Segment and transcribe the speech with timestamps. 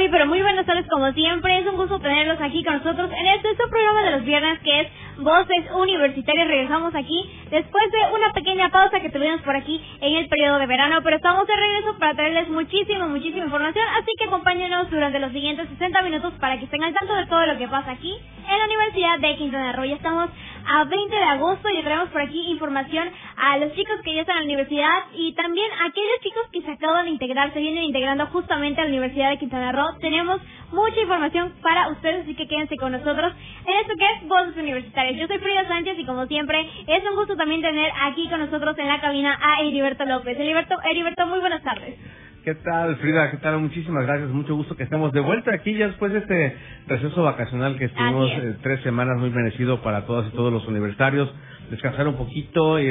[0.00, 1.58] Muy, pero muy buenas tardes como siempre.
[1.58, 4.80] Es un gusto tenerlos aquí con nosotros en este su programa de los viernes que
[4.80, 4.88] es
[5.20, 6.48] Voces Universitarias.
[6.48, 10.66] Regresamos aquí después de una pequeña pausa que tuvimos por aquí en el periodo de
[10.66, 13.84] verano, pero estamos de regreso para traerles muchísima, muchísima información.
[14.00, 17.44] Así que acompáñenos durante los siguientes 60 minutos para que estén al tanto de todo
[17.46, 18.14] lo que pasa aquí
[18.48, 19.84] en la Universidad de Quintana Roo.
[19.84, 20.30] Ya estamos
[20.66, 24.36] a 20 de agosto y traemos por aquí información a los chicos que ya están
[24.38, 27.84] en la universidad y también a aquellos chicos que se acaban de integrar, se vienen
[27.84, 29.98] integrando justamente a la Universidad de Quintana Roo.
[30.00, 30.40] Tenemos
[30.72, 33.32] mucha información para ustedes, así que quédense con nosotros
[33.66, 35.16] en esto que es Voces Universitarias.
[35.18, 38.78] Yo soy Frida Sánchez y como siempre es un gusto también tener aquí con nosotros
[38.78, 40.38] en la cabina a Heriberto López.
[40.38, 41.96] Heriberto, Heriberto muy buenas tardes.
[42.44, 43.30] ¿Qué tal, Frida?
[43.30, 43.58] ¿Qué tal?
[43.58, 44.30] Muchísimas gracias.
[44.30, 48.30] Mucho gusto que estemos de vuelta aquí ya después de este receso vacacional que estuvimos
[48.30, 51.30] eh, tres semanas muy merecido para todas y todos los universitarios.
[51.70, 52.90] Descansar un poquito y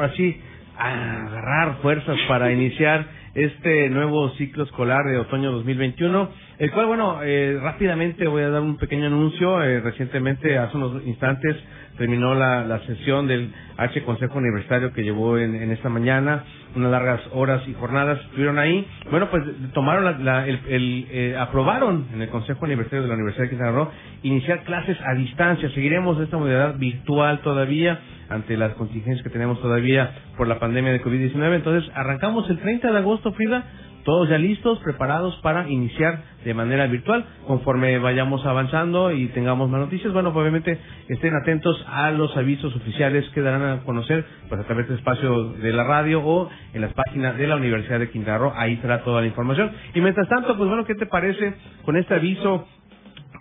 [0.00, 0.40] así
[0.78, 7.58] agarrar fuerzas para iniciar este nuevo ciclo escolar de otoño 2021, el cual, bueno, eh,
[7.60, 9.62] rápidamente voy a dar un pequeño anuncio.
[9.62, 11.56] Eh, recientemente, hace unos instantes,
[11.98, 16.44] terminó la, la sesión del H Consejo Universitario que llevó en, en esta mañana,
[16.76, 18.86] unas largas horas y jornadas estuvieron ahí.
[19.10, 23.14] Bueno, pues tomaron la, la, el, el eh, aprobaron en el Consejo Universitario de la
[23.14, 23.90] Universidad de Quintana Roo
[24.22, 25.68] iniciar clases a distancia.
[25.70, 31.02] Seguiremos esta modalidad virtual todavía ante las contingencias que tenemos todavía por la pandemia de
[31.02, 31.54] COVID-19.
[31.54, 33.64] Entonces, arrancamos el 30 de agosto, Frida,
[34.04, 37.24] todos ya listos, preparados para iniciar de manera virtual.
[37.46, 42.74] Conforme vayamos avanzando y tengamos más noticias, bueno, pues obviamente estén atentos a los avisos
[42.76, 46.82] oficiales que darán a conocer pues a través del espacio de la radio o en
[46.82, 48.52] las páginas de la Universidad de Quintana Roo.
[48.56, 49.72] Ahí estará toda la información.
[49.94, 52.66] Y mientras tanto, pues bueno, ¿qué te parece con este aviso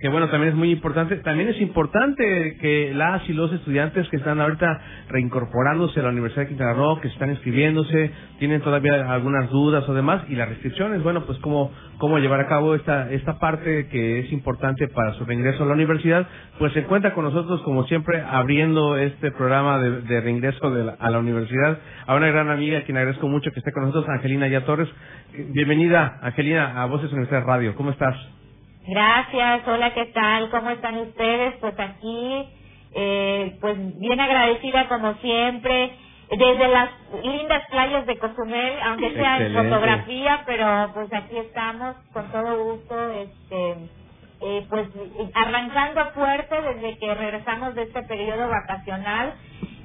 [0.03, 1.15] que bueno, también es muy importante.
[1.15, 6.41] También es importante que las y los estudiantes que están ahorita reincorporándose a la Universidad
[6.41, 11.01] de Quintana Roo, que están inscribiéndose, tienen todavía algunas dudas o demás, y las restricciones,
[11.03, 15.23] bueno, pues cómo, cómo llevar a cabo esta, esta parte que es importante para su
[15.23, 16.27] reingreso a la universidad,
[16.59, 20.97] pues se cuenta con nosotros, como siempre, abriendo este programa de, de reingreso de la,
[20.99, 21.77] a la universidad,
[22.07, 24.89] a una gran amiga a quien agradezco mucho que esté con nosotros, Angelina Ya Torres.
[25.53, 27.73] Bienvenida, Angelina, a Voces Universidad Radio.
[27.75, 28.17] ¿Cómo estás?
[28.85, 30.49] Gracias, hola, ¿qué tal?
[30.49, 31.55] ¿Cómo están ustedes?
[31.61, 32.49] Pues aquí,
[32.93, 35.91] eh, pues bien agradecida como siempre,
[36.29, 36.89] desde las
[37.23, 43.09] lindas playas de Cozumel, aunque sea en fotografía, pero pues aquí estamos con todo gusto,
[43.13, 43.75] este,
[44.41, 44.87] eh, pues
[45.33, 49.33] arrancando fuerte desde que regresamos de este periodo vacacional,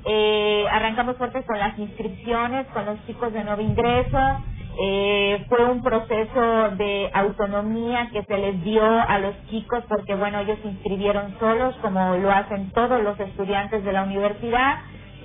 [0.06, 4.18] eh, arrancamos fuerte con las inscripciones, con los chicos de nuevo ingreso,
[4.80, 10.38] eh, fue un proceso de autonomía que se les dio a los chicos porque, bueno,
[10.38, 14.78] ellos se inscribieron solos, como lo hacen todos los estudiantes de la universidad.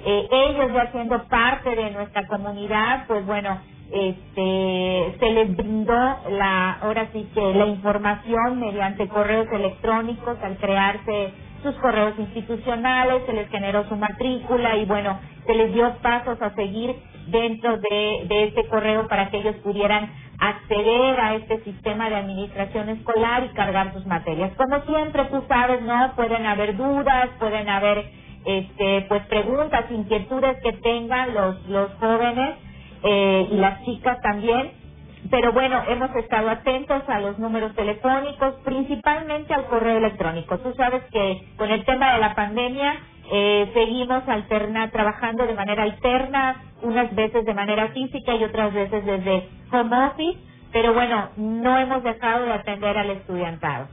[0.05, 3.59] Eh, ellos ya siendo parte de nuestra comunidad, pues bueno,
[3.91, 5.93] este, se les brindó
[6.31, 11.31] la, ahora sí que la información mediante correos electrónicos al crearse
[11.61, 16.55] sus correos institucionales, se les generó su matrícula y bueno, se les dio pasos a
[16.55, 16.95] seguir
[17.27, 22.89] dentro de, de este correo para que ellos pudieran acceder a este sistema de administración
[22.89, 24.51] escolar y cargar sus materias.
[24.57, 26.13] Como siempre, tú sabes, ¿no?
[26.15, 28.05] Pueden haber dudas, pueden haber,
[28.45, 32.55] este, pues preguntas, inquietudes que tengan los, los jóvenes
[33.03, 34.71] eh, y las chicas también.
[35.31, 40.57] Pero bueno, hemos estado atentos a los números telefónicos, principalmente al correo electrónico.
[40.59, 42.95] Tú sabes que con el tema de la pandemia
[43.31, 49.05] eh, seguimos alterna, trabajando de manera alterna, unas veces de manera física y otras veces
[49.05, 50.39] desde home office,
[50.71, 53.87] pero bueno, no hemos dejado de atender al estudiantado.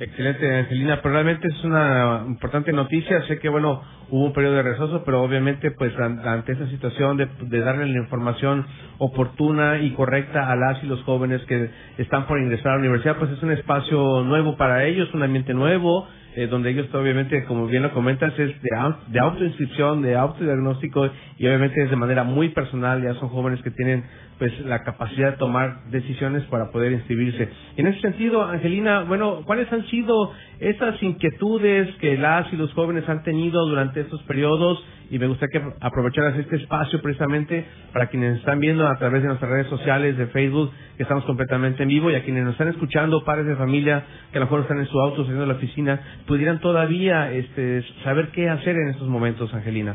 [0.00, 3.22] Excelente, Angelina, pero realmente es una importante noticia.
[3.28, 3.80] Sé que, bueno,
[4.10, 8.00] hubo un periodo de rezoso, pero obviamente, pues, ante esta situación de, de darle la
[8.00, 8.66] información
[8.98, 13.16] oportuna y correcta a las y los jóvenes que están por ingresar a la universidad,
[13.18, 17.66] pues es un espacio nuevo para ellos, un ambiente nuevo, eh, donde ellos obviamente, como
[17.66, 18.70] bien lo comentas, es de,
[19.08, 21.08] de autoinscripción, de autodiagnóstico
[21.38, 24.04] y obviamente es de manera muy personal, ya son jóvenes que tienen
[24.38, 27.48] pues la capacidad de tomar decisiones para poder inscribirse.
[27.76, 33.08] En ese sentido, Angelina, bueno, ¿cuáles han sido esas inquietudes que las y los jóvenes
[33.08, 34.82] han tenido durante estos periodos?
[35.10, 39.28] Y me gustaría que aprovecharas este espacio precisamente para quienes están viendo a través de
[39.28, 42.68] nuestras redes sociales, de Facebook, que estamos completamente en vivo, y a quienes nos están
[42.68, 45.58] escuchando, padres de familia, que a lo mejor están en su auto saliendo de la
[45.58, 49.94] oficina, pudieran todavía este, saber qué hacer en estos momentos, Angelina.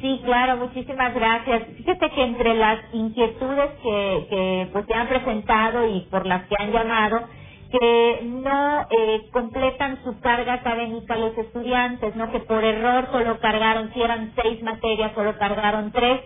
[0.00, 1.64] Sí, claro, muchísimas gracias.
[1.78, 6.56] Fíjate que entre las inquietudes que, que pues se han presentado y por las que
[6.58, 7.28] han llamado,
[7.70, 12.32] que no eh, completan su carga académica los estudiantes, ¿no?
[12.32, 16.22] Que por error solo cargaron, si eran seis materias, solo cargaron tres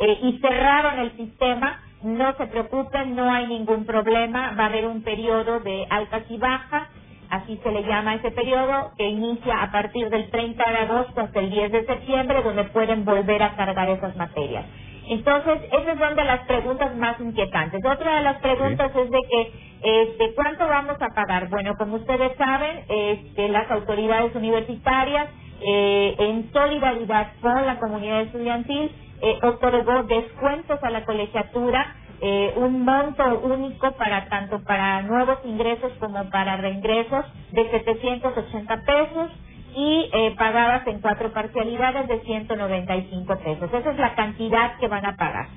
[0.00, 1.80] eh, y cerraron el sistema.
[2.04, 4.54] No se preocupen, no hay ningún problema.
[4.58, 6.88] Va a haber un periodo de altas y bajas,
[7.30, 11.40] así se le llama ese periodo, que inicia a partir del 30 de agosto hasta
[11.40, 14.64] el 10 de septiembre, donde pueden volver a cargar esas materias.
[15.08, 17.80] Entonces, esas son de las preguntas más inquietantes.
[17.84, 19.52] Otra de las preguntas es de que,
[19.82, 21.48] este, ¿cuánto vamos a pagar?
[21.48, 25.28] Bueno, como ustedes saben, este, las autoridades universitarias,
[25.60, 28.90] eh, en solidaridad con la comunidad estudiantil,
[29.22, 35.92] eh, otorgó descuentos a la colegiatura, eh, un monto único para tanto para nuevos ingresos
[36.00, 39.30] como para reingresos de 780 pesos
[39.74, 43.70] y eh, pagadas en cuatro parcialidades de 195 pesos.
[43.72, 45.48] Esa es la cantidad que van a pagar.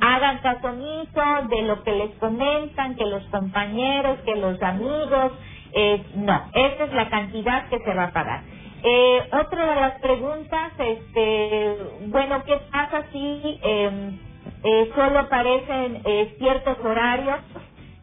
[0.00, 5.32] Hagan caso omiso de lo que les comentan, que los compañeros, que los amigos.
[5.72, 8.42] Eh, no, esa es la cantidad que se va a pagar.
[8.82, 14.18] Eh, otra de las preguntas, este, bueno, ¿qué pasa si em,
[14.64, 17.38] eh, solo aparecen eh, ciertos horarios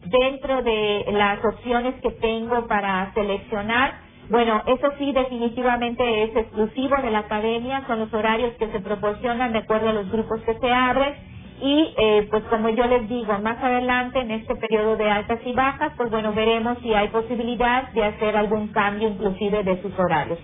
[0.06, 3.96] dentro de las opciones que tengo para seleccionar?
[4.30, 9.54] Bueno, eso sí definitivamente es exclusivo de la academia, son los horarios que se proporcionan
[9.54, 11.16] de acuerdo a los grupos que se abren
[11.62, 15.54] y eh, pues como yo les digo, más adelante en este periodo de altas y
[15.54, 20.40] bajas, pues bueno, veremos si hay posibilidad de hacer algún cambio inclusive de sus horarios.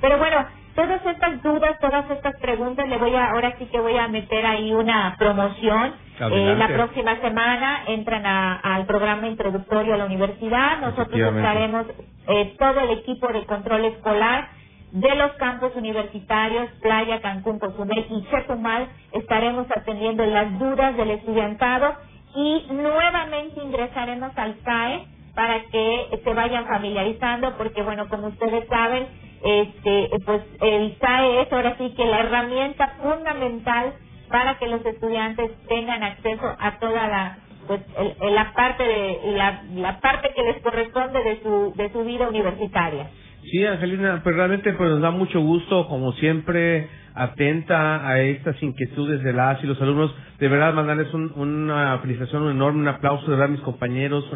[0.00, 3.96] Pero bueno, todas estas dudas, todas estas preguntas, le voy a, ahora sí que voy
[3.96, 5.94] a meter ahí una promoción.
[6.20, 10.78] Eh, la próxima semana entran al programa introductorio a la universidad.
[10.80, 11.86] Nosotros estaremos,
[12.28, 14.48] eh, todo el equipo de control escolar
[14.92, 21.94] de los campos universitarios, Playa, Cancún, Cozumel y Chetumal, estaremos atendiendo las dudas del estudiantado
[22.34, 29.06] y nuevamente ingresaremos al CAE para que se vayan familiarizando, porque bueno, como ustedes saben,
[29.44, 33.94] este, pues el SAE es ahora sí que la herramienta fundamental
[34.28, 37.80] para que los estudiantes tengan acceso a toda la pues
[38.20, 43.10] la parte de la, la parte que les corresponde de su de su vida universitaria.
[43.50, 49.22] Sí, Angelina, pues realmente pues nos da mucho gusto, como siempre, atenta a estas inquietudes
[49.22, 50.14] de las y los alumnos.
[50.38, 54.30] De verdad, mandarles una felicitación un enorme, un aplauso de verdad a mis compañeros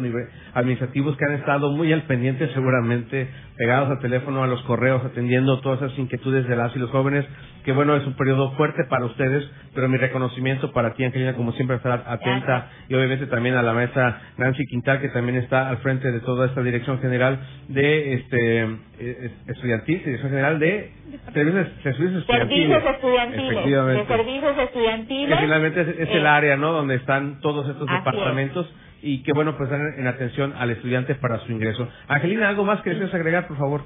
[0.55, 5.61] administrativos que han estado muy al pendiente, seguramente, pegados al teléfono, a los correos, atendiendo
[5.61, 7.23] todas esas inquietudes de las y los jóvenes.
[7.63, 11.51] Que bueno, es un periodo fuerte para ustedes, pero mi reconocimiento para ti, Angelina, como
[11.51, 15.77] siempre, estar atenta y obviamente también a la maestra Nancy Quintal, que también está al
[15.77, 18.61] frente de toda esta dirección general de este
[18.97, 21.00] eh, estudiantil, dirección general de
[21.33, 22.25] servicios, estudiantiles.
[22.25, 23.65] Servicios estudiantiles.
[23.87, 25.37] De servicios estudiantiles.
[25.37, 26.71] Que finalmente es, el área, ¿no?
[26.71, 31.39] Donde están todos estos departamentos y que bueno, pues dan en atención al estudiante para
[31.39, 31.87] su ingreso.
[32.07, 33.81] Angelina, ¿algo más que desees agregar, por favor?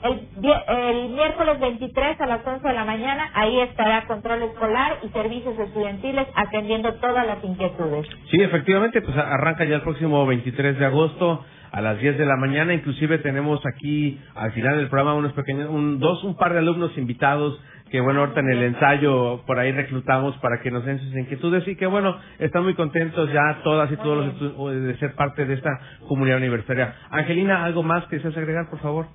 [0.03, 3.31] el miércoles 23 a las 11 de la mañana.
[3.35, 8.07] Ahí estará control escolar y servicios estudiantiles atendiendo todas las inquietudes.
[8.31, 12.37] Sí, efectivamente, pues arranca ya el próximo 23 de agosto a las 10 de la
[12.37, 12.75] mañana.
[12.75, 16.97] Inclusive tenemos aquí al final del programa unos pequeños, un, dos, un par de alumnos
[16.99, 17.59] invitados
[17.91, 21.67] que bueno, ahorita en el ensayo por ahí reclutamos para que nos den sus inquietudes
[21.69, 25.55] y que bueno, están muy contentos ya todas y todos los de ser parte de
[25.55, 25.71] esta
[26.09, 26.95] comunidad universitaria.
[27.11, 29.07] Angelina, ¿algo más que deseas agregar, por favor?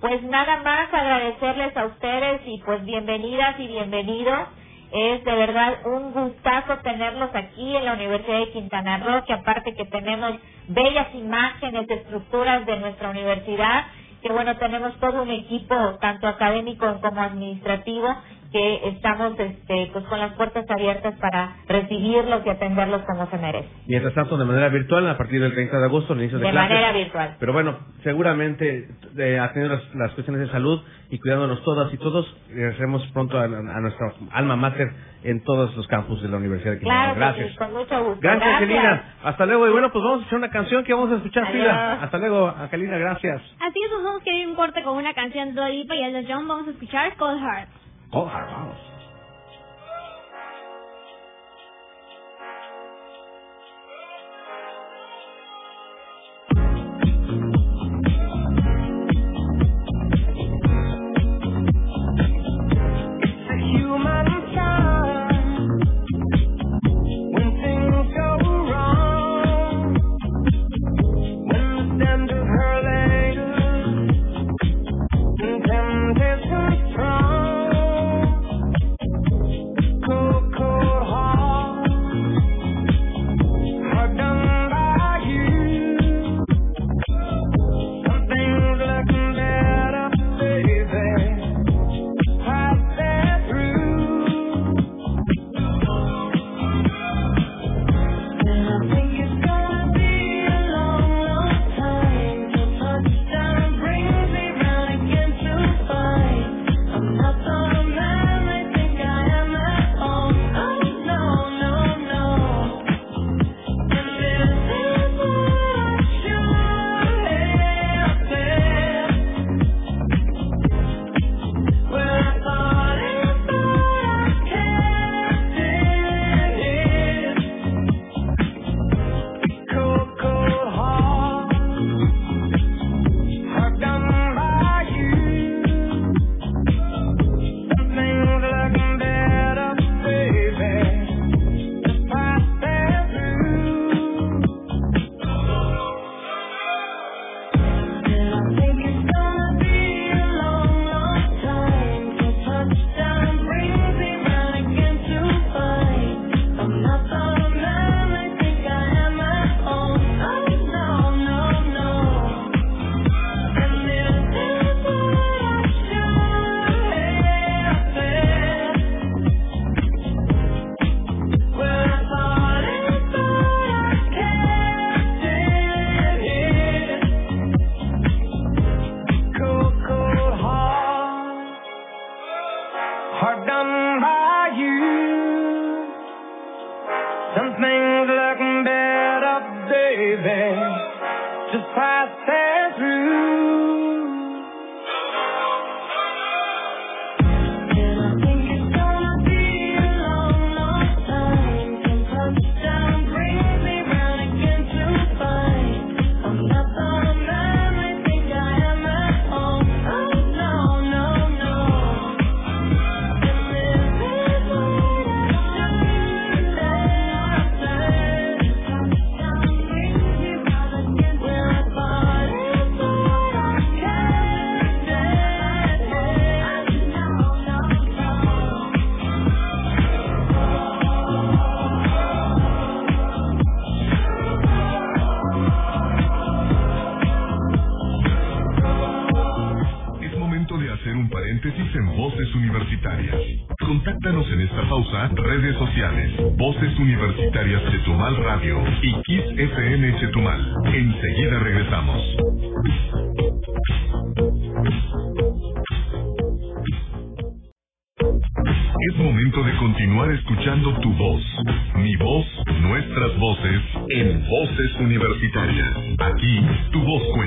[0.00, 4.48] Pues nada más agradecerles a ustedes y pues bienvenidas y bienvenidos.
[4.92, 9.74] Es de verdad un gustazo tenerlos aquí en la Universidad de Quintana Roo, que aparte
[9.74, 10.32] que tenemos
[10.68, 13.84] bellas imágenes, estructuras de nuestra universidad,
[14.22, 18.08] que bueno, tenemos todo un equipo, tanto académico como administrativo,
[18.52, 23.68] que estamos este, pues con las puertas abiertas para recibirlos y atenderlos como se merece.
[23.86, 26.92] Mientras tanto, de manera virtual, a partir del 30 de agosto, inicio de, de manera
[26.92, 27.36] virtual.
[27.38, 30.80] Pero bueno, seguramente, eh, atendiendo las, las, cuestiones de salud
[31.10, 34.88] y cuidándonos todas y todos, regresemos pronto a, nuestra alma mater
[35.22, 37.14] en todos los campus de la Universidad de Quintana.
[37.14, 37.56] Claro, Gracias.
[37.56, 38.20] con mucho gusto.
[38.20, 39.14] Gracias, Angelina.
[39.22, 39.68] Hasta luego.
[39.68, 42.02] Y bueno, pues vamos a escuchar una canción que vamos a escuchar, Frida.
[42.02, 42.98] Hasta luego, Angelina.
[42.98, 43.42] Gracias.
[43.60, 46.12] Así es, nos vamos a ir un corte con una canción de Lipa y el
[46.12, 46.48] de John.
[46.48, 47.89] Vamos a escuchar Cold Heart.
[48.10, 48.89] 高海拔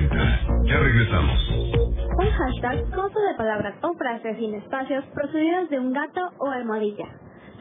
[0.10, 1.40] Cold Heart, vamos.
[4.38, 7.08] sin espacios procedidas de un gato o almohadilla.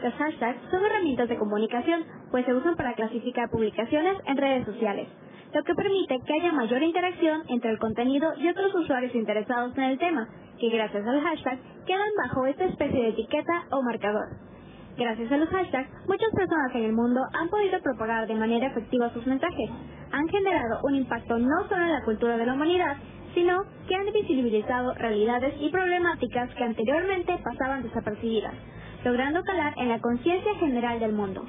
[0.02, 5.08] Los hashtags son herramientas de comunicación, pues se usan para clasificar publicaciones en redes sociales,
[5.54, 9.84] lo que permite que haya mayor interacción entre el contenido y otros usuarios interesados en
[9.84, 14.51] el tema, que gracias al hashtag quedan bajo esta especie de etiqueta o marcador.
[14.96, 19.12] Gracias a los hashtags, muchas personas en el mundo han podido propagar de manera efectiva
[19.12, 19.70] sus mensajes.
[20.12, 22.96] Han generado un impacto no solo en la cultura de la humanidad,
[23.34, 28.54] sino que han visibilizado realidades y problemáticas que anteriormente pasaban desapercibidas.
[29.04, 31.44] logrando calar en la conciencia general del mundo.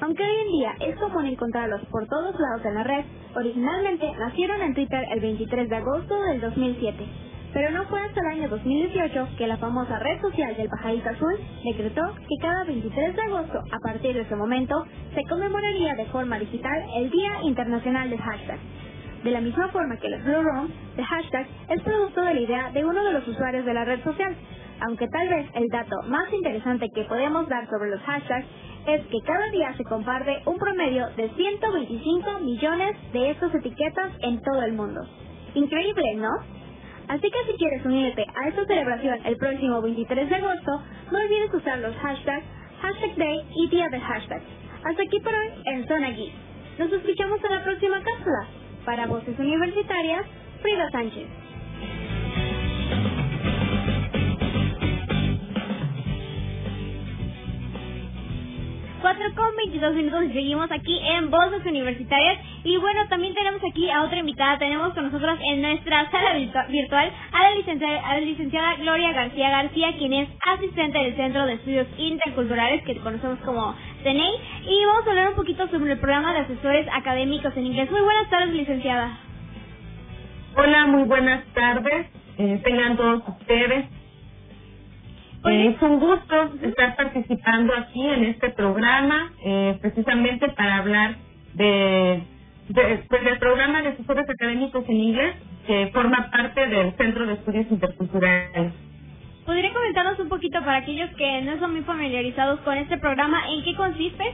[0.00, 3.04] Aunque hoy en día es común encontrarlos por todos lados en la red,
[3.36, 7.06] originalmente nacieron en Twitter el 23 de agosto del 2007.
[7.54, 11.38] Pero no fue hasta el año 2018 que la famosa red social del pajarito azul
[11.64, 14.84] decretó que cada 23 de agosto, a partir de ese momento,
[15.14, 18.58] se conmemoraría de forma digital el Día Internacional del Hashtag.
[19.22, 22.70] De la misma forma que el Blue Room de hashtag es producto de la idea
[22.72, 24.34] de uno de los usuarios de la red social,
[24.80, 28.46] aunque tal vez el dato más interesante que podemos dar sobre los hashtags
[28.88, 34.42] es que cada día se comparte un promedio de 125 millones de estas etiquetas en
[34.42, 35.00] todo el mundo.
[35.54, 36.30] Increíble, ¿no?
[37.08, 40.82] Así que si quieres unirte a esta celebración el próximo 23 de agosto,
[41.12, 42.44] no olvides usar los hashtags
[42.80, 44.42] Hashtag Day y Día del Hashtag.
[44.84, 46.32] Hasta aquí por hoy en Zona Geek.
[46.78, 48.46] Nos escuchamos en la próxima cápsula.
[48.84, 50.26] Para Voces Universitarias,
[50.60, 51.26] Frida Sánchez.
[59.16, 62.38] 4 con 22 minutos y seguimos aquí en Voces Universitarias.
[62.64, 64.58] Y bueno, también tenemos aquí a otra invitada.
[64.58, 70.14] Tenemos con nosotros en nuestra sala virtual a la, licenciada, licenciada Gloria García García, quien
[70.14, 74.32] es asistente del Centro de Estudios Interculturales, que conocemos como CENEI.
[74.66, 77.90] Y vamos a hablar un poquito sobre el programa de asesores académicos en inglés.
[77.92, 79.16] Muy buenas tardes, licenciada.
[80.56, 82.06] Hola, muy buenas tardes.
[82.38, 83.86] Eh, tengan todos ustedes.
[85.44, 91.16] Es un gusto estar participando aquí en este programa, eh, precisamente para hablar
[91.52, 92.22] de,
[92.72, 95.34] pues, del programa de asesores académicos en inglés,
[95.66, 98.72] que forma parte del Centro de Estudios Interculturales.
[99.44, 103.62] ¿Podría comentarnos un poquito para aquellos que no son muy familiarizados con este programa, en
[103.64, 104.24] qué consiste?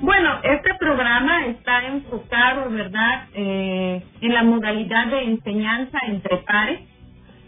[0.00, 6.80] Bueno, este programa está enfocado, ¿verdad?, eh, en la modalidad de enseñanza entre pares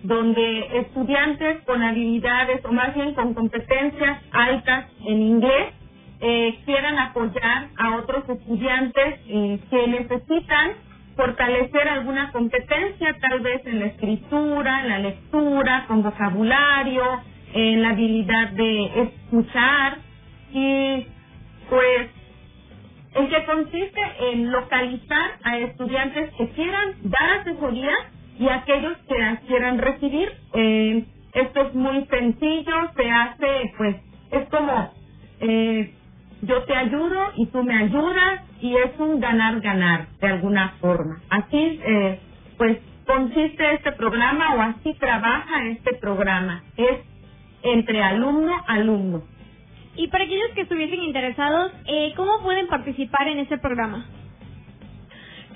[0.02, 5.74] donde estudiantes con habilidades o más bien con competencias altas en inglés
[6.20, 10.72] eh, quieran apoyar a otros estudiantes eh, que necesitan
[11.16, 17.04] fortalecer alguna competencia, tal vez en la escritura, en la lectura, con vocabulario,
[17.54, 19.98] en la habilidad de escuchar.
[20.52, 21.06] Y
[21.68, 22.08] pues
[23.14, 27.94] en que consiste en localizar a estudiantes que quieran dar asesoría
[28.38, 30.32] y aquellos que quieran recibir.
[30.54, 33.96] Eh, esto es muy sencillo, se hace, pues,
[34.30, 34.92] es como
[35.40, 35.94] eh,
[36.42, 41.20] yo te ayudo y tú me ayudas y es un ganar-ganar de alguna forma.
[41.30, 42.20] Así, eh,
[42.56, 46.62] pues, consiste este programa o así trabaja este programa.
[46.76, 47.00] Es
[47.62, 49.22] entre alumno-alumno.
[49.96, 54.06] Y para aquellos que estuviesen interesados, eh, ¿cómo pueden participar en este programa?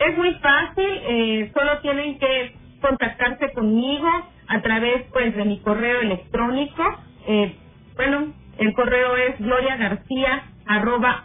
[0.00, 4.08] Es muy fácil, eh, solo tienen que contactarse conmigo
[4.48, 6.82] a través pues de mi correo electrónico.
[7.26, 7.56] Eh,
[7.96, 11.24] bueno, el correo es gloriagarcía arroba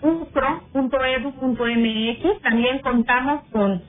[0.74, 3.84] mx También contamos con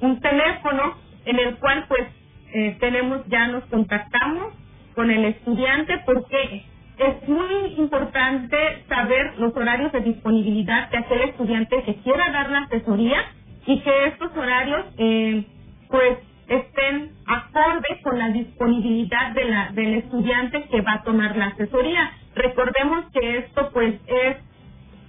[0.00, 0.94] un teléfono
[1.24, 2.08] en el cual pues
[2.54, 4.54] eh, tenemos ya nos contactamos
[4.94, 6.64] con el estudiante porque
[6.98, 8.56] es muy importante
[8.88, 13.18] saber los horarios de disponibilidad de aquel estudiante que quiera dar la asesoría
[13.66, 15.44] y que estos horarios eh,
[15.88, 21.46] pues estén acordes con la disponibilidad de la, del estudiante que va a tomar la
[21.48, 22.12] asesoría.
[22.36, 24.38] Recordemos que esto pues es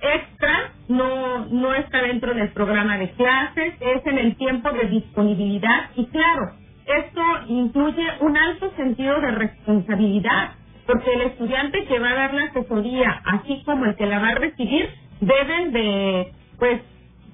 [0.01, 5.91] extra, no, no está dentro del programa de clases, es en el tiempo de disponibilidad
[5.97, 6.53] y claro,
[6.85, 10.51] esto incluye un alto sentido de responsabilidad,
[10.87, 14.29] porque el estudiante que va a dar la asesoría, así como el que la va
[14.29, 14.89] a recibir,
[15.21, 16.81] deben de, pues,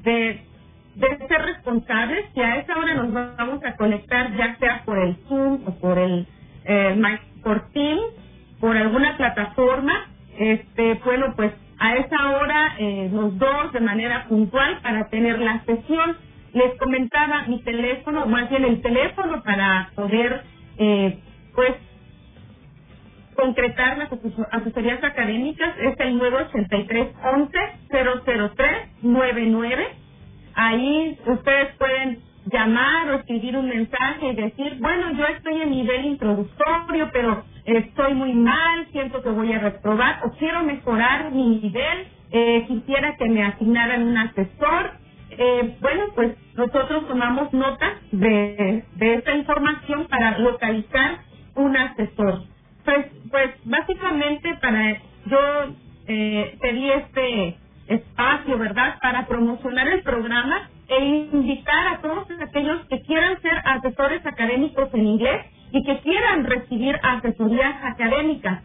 [0.03, 0.41] de
[0.95, 5.17] de ser responsables que a esa hora nos vamos a conectar ya sea por el
[5.27, 6.27] Zoom o por el
[6.65, 8.01] eh, por Teams,
[8.59, 14.79] por alguna plataforma, este bueno pues a esa hora eh, los dos de manera puntual
[14.81, 16.17] para tener la sesión.
[16.53, 20.43] Les comentaba mi teléfono, más bien el teléfono para poder
[20.77, 21.19] eh,
[21.55, 21.75] pues
[23.35, 24.09] concretar las
[24.51, 27.59] asesorías académicas es el 983 11
[28.55, 28.69] 003
[29.03, 29.87] 99
[30.55, 32.19] Ahí ustedes pueden
[32.51, 38.15] llamar o escribir un mensaje y decir, bueno, yo estoy en nivel introductorio, pero estoy
[38.15, 43.29] muy mal, siento que voy a reprobar o quiero mejorar mi nivel, eh, quisiera que
[43.29, 44.93] me asignaran un asesor.
[45.31, 51.19] Eh, bueno, pues nosotros tomamos nota de, de esta información para localizar
[51.55, 52.43] un asesor.
[52.85, 54.93] Pues, pues básicamente para
[55.27, 55.39] yo
[56.07, 57.57] eh, pedí este
[57.87, 64.25] espacio, ¿verdad?, para promocionar el programa e invitar a todos aquellos que quieran ser asesores
[64.25, 68.63] académicos en inglés y que quieran recibir asesorías académicas.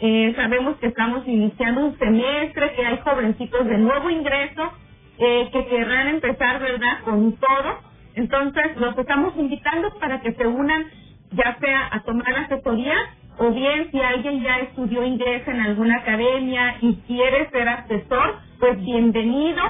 [0.00, 4.72] Eh, sabemos que estamos iniciando un semestre, que hay jovencitos de nuevo ingreso
[5.18, 7.78] eh, que querrán empezar, ¿verdad?, con todo.
[8.14, 10.84] Entonces, los estamos invitando para que se unan,
[11.32, 12.96] ya sea a tomar asesoría
[13.38, 18.80] o bien si alguien ya estudió inglés en alguna academia y quiere ser asesor, pues
[18.80, 19.62] bienvenido.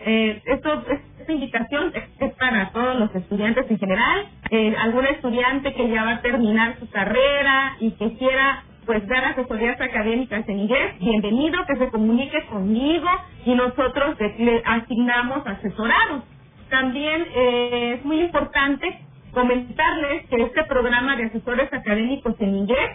[0.00, 0.84] Eh, esto,
[1.18, 4.26] esta invitación es, para todos los estudiantes en general.
[4.50, 9.22] Eh, algún estudiante que ya va a terminar su carrera y que quiera pues dar
[9.26, 13.08] asesorías académicas en inglés, bienvenido, que se comunique conmigo
[13.44, 16.22] y nosotros le asignamos asesorados.
[16.70, 19.07] También eh, es muy importante
[19.38, 22.90] comentarles que este programa de asesores académicos en inglés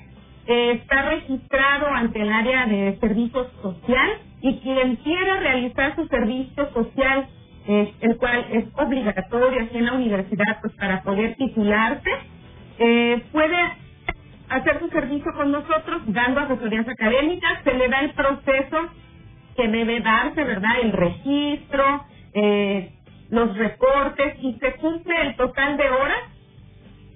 [0.45, 4.10] eh, está registrado ante el área de servicio social
[4.41, 7.29] y quien quiera realizar su servicio social,
[7.69, 12.10] eh, el cual es obligatorio aquí en la universidad pues para poder titularse,
[12.79, 13.58] eh, puede
[14.49, 18.77] hacer su servicio con nosotros dando asesorías académicas, se le da el proceso
[19.56, 20.71] que debe darse, ¿verdad?
[20.82, 22.03] El registro,
[23.29, 26.33] los recortes y se cumple el total de horas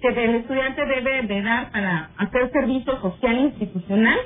[0.00, 4.18] que el estudiante debe de dar para hacer servicio social institucional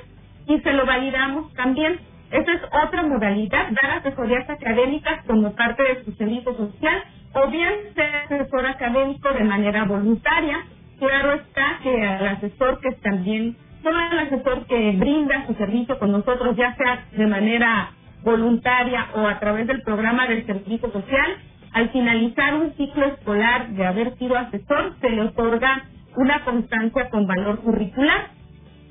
[0.47, 1.99] y se lo validamos también.
[2.31, 7.03] Esa es otra modalidad, dar asesorías académicas como parte de su servicio social
[7.35, 10.65] o bien ser asesor académico de manera voluntaria.
[10.99, 16.13] Claro está que al asesor que también, solo el asesor que brinda su servicio con
[16.13, 17.91] nosotros, ya sea de manera
[18.23, 21.37] voluntaria o a través del programa del servicio social,
[21.73, 25.85] al finalizar un ciclo escolar de haber sido asesor, se le otorga
[26.17, 28.31] una constancia con valor curricular.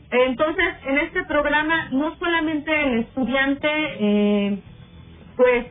[0.09, 3.67] Entonces, en este programa no solamente el estudiante
[3.99, 4.59] eh,
[5.37, 5.67] pues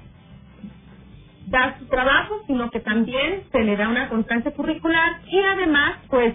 [1.48, 6.34] da su trabajo, sino que también se le da una constancia curricular y además, pues,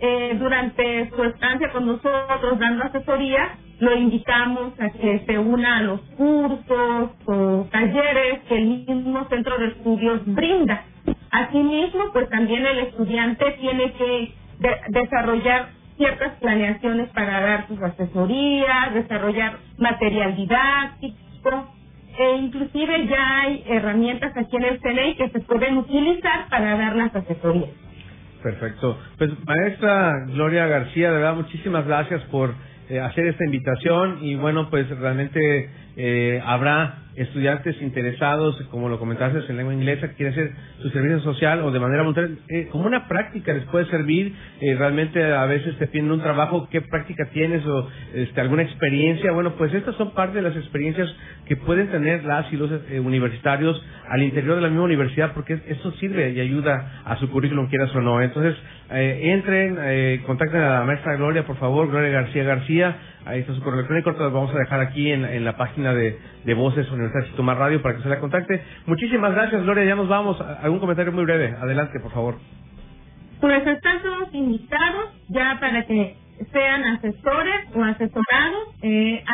[0.00, 5.82] eh, durante su estancia con nosotros dando asesoría, lo invitamos a que se una a
[5.82, 10.84] los cursos o talleres que el mismo centro de estudios brinda.
[11.32, 14.34] Asimismo, pues también el estudiante tiene que
[14.90, 21.74] desarrollar ciertas planeaciones para dar sus asesorías, desarrollar material didáctico,
[22.16, 26.94] e inclusive ya hay herramientas aquí en el CNI que se pueden utilizar para dar
[26.94, 27.70] las asesorías.
[28.44, 28.96] Perfecto.
[29.18, 32.54] Pues maestra Gloria García, de verdad muchísimas gracias por
[32.92, 39.40] eh, hacer esta invitación y bueno, pues realmente eh, habrá estudiantes interesados, como lo comentaste,
[39.48, 42.86] en lengua inglesa, que quieren hacer su servicio social o de manera voluntaria, eh, como
[42.86, 47.28] una práctica les puede servir, eh, realmente a veces te piden un trabajo, qué práctica
[47.32, 51.14] tienes o este, alguna experiencia, bueno, pues estas son parte de las experiencias
[51.46, 55.60] que pueden tener las y los eh, universitarios al interior de la misma universidad, porque
[55.66, 58.22] eso sirve y ayuda a su currículum, quieras o no.
[58.22, 58.56] Entonces,
[58.92, 63.80] entren, contacten a la maestra Gloria, por favor, Gloria García García, Ahí está su correo
[63.80, 67.56] electrónico, lo vamos a dejar aquí en, en la página de, de Voces Universidad Tomar
[67.56, 68.60] Radio para que se la contacte.
[68.86, 69.84] Muchísimas gracias, Gloria.
[69.84, 70.40] Ya nos vamos.
[70.40, 71.54] ¿Algún comentario muy breve?
[71.60, 72.38] Adelante, por favor.
[73.40, 76.16] Pues están todos invitados ya para que
[76.52, 78.68] sean asesores o asesorados.
[78.82, 79.24] Eh,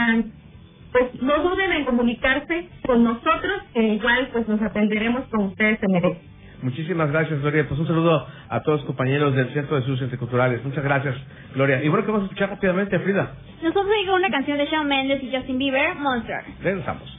[0.92, 5.96] pues no duden en comunicarse con nosotros, que igual pues nos atenderemos con ustedes en
[5.96, 6.16] el
[6.62, 7.68] Muchísimas gracias, Gloria.
[7.68, 10.64] Pues un saludo a todos los compañeros del Centro de Estudios Interculturales.
[10.64, 11.14] Muchas gracias,
[11.54, 11.82] Gloria.
[11.82, 13.32] Y bueno, que vamos a escuchar rápidamente, Frida.
[13.62, 16.44] Nosotros con una canción de Shawn Mendes y Justin Bieber, Monster.
[16.62, 17.18] Regresamos.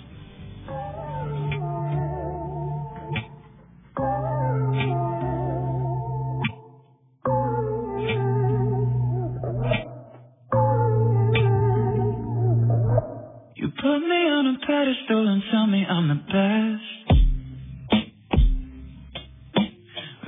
[13.55, 16.88] You put me on a pedestal and tell me I'm the best.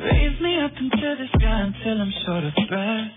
[0.02, 3.12] Raise me up into the sky until I'm short of breath.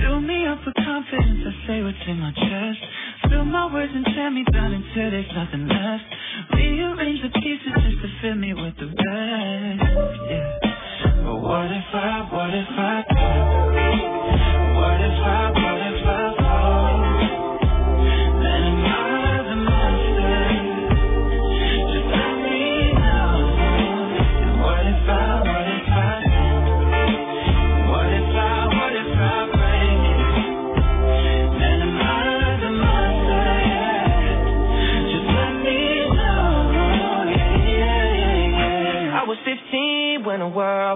[0.00, 2.80] Fill me up with confidence, I say what's in my chest.
[3.28, 6.04] Fill my words and tear me down until there's nothing left.
[6.54, 9.82] Rearrange the pieces just to fill me with the rest.
[10.30, 10.58] Yeah.
[11.24, 13.04] But what if I, what if I,
[14.74, 16.27] what if I, what if I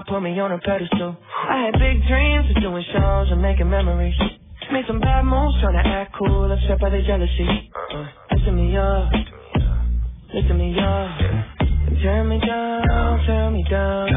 [0.01, 1.15] put me on a pedestal.
[1.49, 4.15] I had big dreams of doing shows and making memories.
[4.71, 7.69] Made some bad moves trying to act cool, upset by the jealousy.
[7.93, 9.11] Uh, listen me up,
[10.33, 11.11] listen me up.
[12.01, 14.09] Turn me down, turn me down.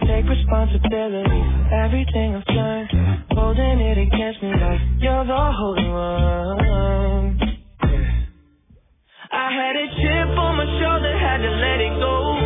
[0.00, 1.40] Take responsibility
[1.70, 3.24] for everything I've done.
[3.30, 7.38] Holding it against me like you're the holy one.
[9.32, 12.45] I had a chip on my shoulder, had to let it go.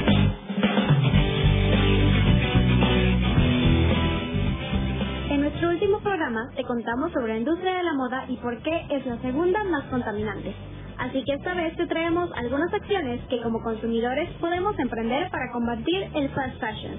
[13.63, 16.93] Consumidores podemos emprender para combatir el fast fashion.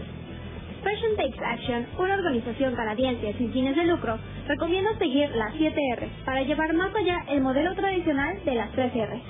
[0.82, 6.08] Fashion Takes Action, una organización canadiense sin fines de lucro, recomienda seguir las 7 R
[6.24, 9.22] para llevar más allá el modelo tradicional de las 3 R.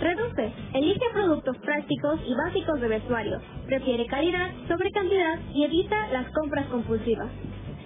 [0.00, 6.30] Reduce, elige productos prácticos y básicos de vestuario, prefiere calidad sobre cantidad y evita las
[6.30, 7.28] compras compulsivas.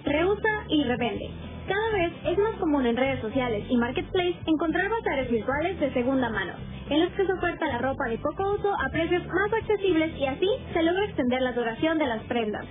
[0.05, 1.48] Reusa y revende.
[1.69, 6.27] Cada vez es más común en redes sociales y marketplace encontrar bazares virtuales de segunda
[6.27, 6.53] mano,
[6.89, 10.25] en los que se oferta la ropa de poco uso a precios más accesibles y
[10.25, 12.65] así se logra extender la duración de las prendas.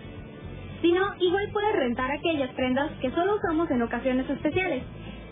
[0.82, 4.82] Si no, igual puedes rentar aquellas prendas que solo usamos en ocasiones especiales.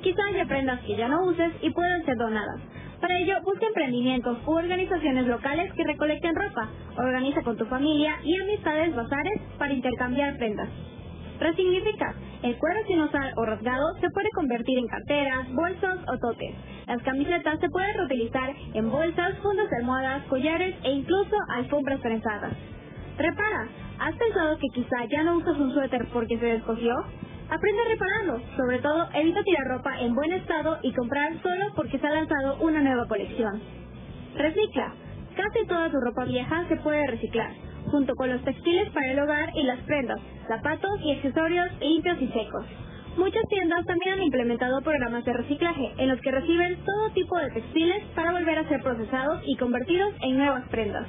[0.00, 2.60] Quizá haya prendas que ya no uses y puedan ser donadas.
[3.00, 6.68] Para ello, busca emprendimientos u organizaciones locales que recolecten ropa.
[6.96, 10.68] Organiza con tu familia y amistades bazares para intercambiar prendas.
[11.38, 12.14] Resignifica.
[12.42, 16.54] El cuero sin usar o rasgado se puede convertir en carteras, bolsos o toques.
[16.86, 22.52] Las camisetas se pueden reutilizar en bolsas, fundas de almohadas, collares e incluso alfombras trenzadas.
[23.18, 23.68] Repara.
[23.98, 26.94] ¿Has pensado que quizá ya no usas un suéter porque se descogió?
[27.48, 28.42] Aprende a repararlo.
[28.56, 32.58] Sobre todo, evita tirar ropa en buen estado y comprar solo porque se ha lanzado
[32.60, 33.62] una nueva colección.
[34.36, 34.92] Recicla.
[35.34, 37.50] Casi toda tu ropa vieja se puede reciclar
[37.90, 42.28] junto con los textiles para el hogar y las prendas, zapatos y accesorios limpios y
[42.28, 42.64] secos.
[43.16, 47.50] Muchas tiendas también han implementado programas de reciclaje en los que reciben todo tipo de
[47.50, 51.06] textiles para volver a ser procesados y convertidos en nuevas prendas.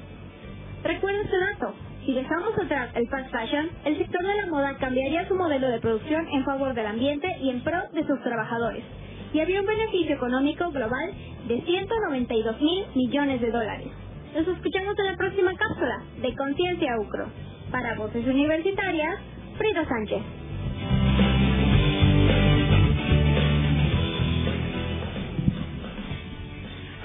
[0.84, 1.74] Recuerda este dato,
[2.06, 5.82] si dejamos atrás el fast fashion, el sector de la moda cambiaría su modelo de
[5.82, 8.86] producción en favor del ambiente y en pro de sus trabajadores,
[9.34, 11.12] y habría un beneficio económico global
[11.50, 14.07] de 192 mil millones de dólares.
[14.36, 17.28] Nos escuchamos en la próxima cápsula de Conciencia UCRO.
[17.72, 19.20] Para Voces Universitarias,
[19.58, 20.22] Frida Sánchez.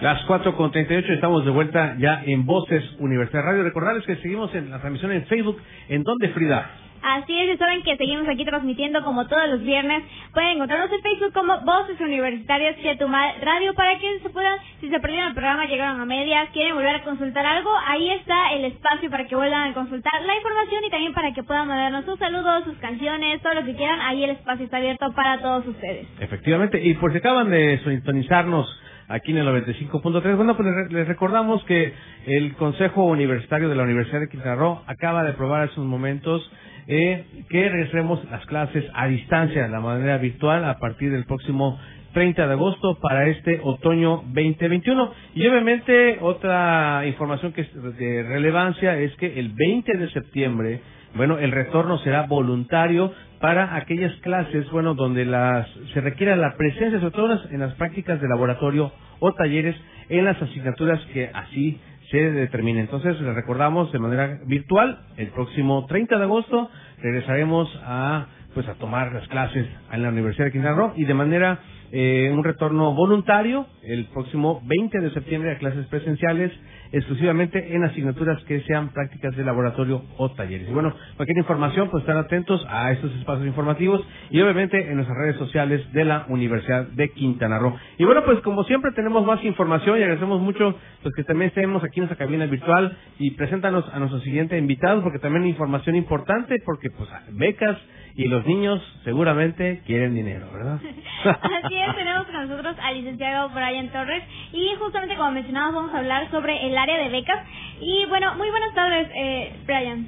[0.02, 3.62] Las 4 con 38 estamos de vuelta ya en Voces Universitarias Radio.
[3.62, 5.58] Recordarles que seguimos en la transmisión en Facebook.
[5.88, 6.70] ¿En dónde, Frida?
[7.02, 10.04] Así es, saben que seguimos aquí transmitiendo como todos los viernes.
[10.32, 15.00] Pueden encontrarnos en Facebook como Voces Universitarias Chetumal Radio para que se puedan, si se
[15.00, 19.10] perdieron el programa, llegaron a medias, quieren volver a consultar algo, ahí está el espacio
[19.10, 22.64] para que vuelvan a consultar la información y también para que puedan mandarnos sus saludos,
[22.64, 24.00] sus canciones, todo lo que quieran.
[24.00, 26.06] Ahí el espacio está abierto para todos ustedes.
[26.20, 28.68] Efectivamente, y por si acaban de sintonizarnos
[29.08, 30.36] aquí en el 95.3.
[30.36, 31.92] Bueno, pues les recordamos que
[32.26, 36.50] el Consejo Universitario de la Universidad de Quintana Roo acaba de aprobar hace unos momentos
[36.86, 41.78] eh, que regresemos las clases a distancia, de la manera virtual, a partir del próximo
[42.12, 45.12] 30 de agosto para este otoño 2021.
[45.34, 50.80] Y obviamente otra información que es de relevancia es que el 20 de septiembre,
[51.14, 57.00] bueno, el retorno será voluntario para aquellas clases, bueno, donde las se requiera la presencia,
[57.00, 59.76] sobre todo en las prácticas de laboratorio o talleres
[60.08, 61.80] en las asignaturas que así
[62.12, 62.82] se determinen.
[62.82, 68.74] Entonces, les recordamos de manera virtual, el próximo 30 de agosto regresaremos a pues a
[68.74, 71.58] tomar las clases en la Universidad de Quintana Roo y de manera
[71.92, 76.50] eh, un retorno voluntario el próximo 20 de septiembre a clases presenciales
[76.92, 80.68] exclusivamente en asignaturas que sean prácticas de laboratorio o talleres.
[80.68, 85.18] Y bueno, cualquier información, pues están atentos a estos espacios informativos y obviamente en nuestras
[85.18, 87.76] redes sociales de la Universidad de Quintana Roo.
[87.98, 91.82] Y bueno, pues como siempre tenemos más información y agradecemos mucho pues que también estemos
[91.82, 95.96] aquí en nuestra cabina virtual y preséntanos a nuestro siguiente invitado porque también hay información
[95.96, 97.78] importante porque pues becas
[98.14, 100.78] y los niños seguramente quieren dinero, ¿verdad?
[101.24, 104.22] Así es, tenemos con nosotros al licenciado Brian Torres
[104.52, 107.46] y justamente como mencionamos vamos a hablar sobre el área de becas
[107.80, 110.06] y bueno, muy buenas tardes eh, Brian.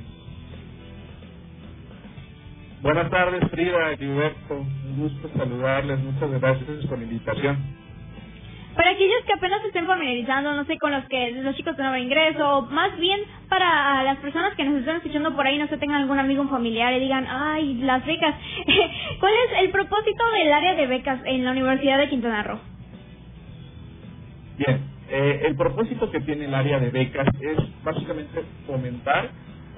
[2.83, 7.84] Buenas tardes Frida, Gilberto, un gusto saludarles, muchas gracias por la invitación.
[8.77, 11.83] Para aquellos que apenas se estén familiarizando, no sé, con los que los chicos de
[11.85, 15.77] nuevo ingreso, más bien para las personas que nos están escuchando por ahí, no sé,
[15.79, 18.35] tengan algún amigo familiar y digan, ay, las becas.
[19.21, 22.59] ¿Cuál es el propósito del área de becas en la Universidad de Quintana Roo?
[24.59, 29.31] Bien, eh, el propósito que tiene el área de becas es básicamente fomentar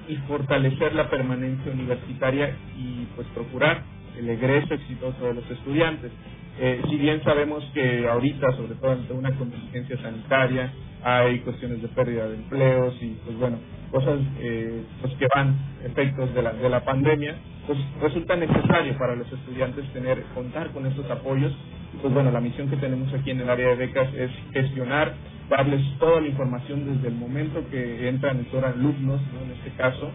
[0.07, 3.83] y fortalecer la permanencia universitaria y pues procurar
[4.17, 6.11] el egreso exitoso de los estudiantes.
[6.59, 11.87] Eh, si bien sabemos que ahorita, sobre todo ante una contingencia sanitaria, hay cuestiones de
[11.89, 13.57] pérdida de empleos y, pues bueno,
[13.91, 17.35] cosas eh, pues que van efectos de la, de la pandemia,
[17.67, 21.53] pues resulta necesario para los estudiantes tener, contar con estos apoyos.
[22.01, 25.13] Pues bueno, la misión que tenemos aquí en el área de becas es gestionar,
[25.49, 29.45] darles toda la información desde el momento que entran y son alumnos, ¿no?
[29.45, 30.11] en este caso,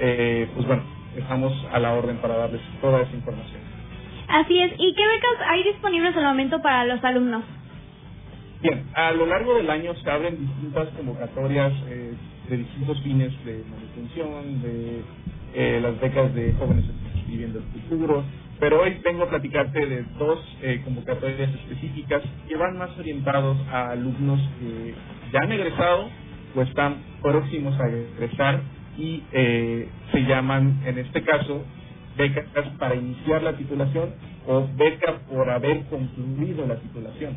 [0.00, 0.82] eh, pues bueno,
[1.16, 3.65] estamos a la orden para darles toda esa información.
[4.28, 4.72] Así es.
[4.78, 7.44] ¿Y qué becas hay disponibles al momento para los alumnos?
[8.62, 12.14] Bien, a lo largo del año se abren distintas convocatorias eh,
[12.48, 15.02] de distintos fines de manutención, de
[15.54, 16.84] eh, las becas de jóvenes
[17.28, 18.24] viviendo el futuro,
[18.58, 23.90] pero hoy vengo a platicarte de dos eh, convocatorias específicas que van más orientados a
[23.90, 24.94] alumnos que
[25.32, 26.08] ya han egresado
[26.54, 28.62] o están próximos a egresar
[28.96, 31.62] y se llaman, en este caso,
[32.16, 32.46] becas
[32.78, 34.10] para iniciar la titulación
[34.46, 37.34] o beca por haber concluido la titulación.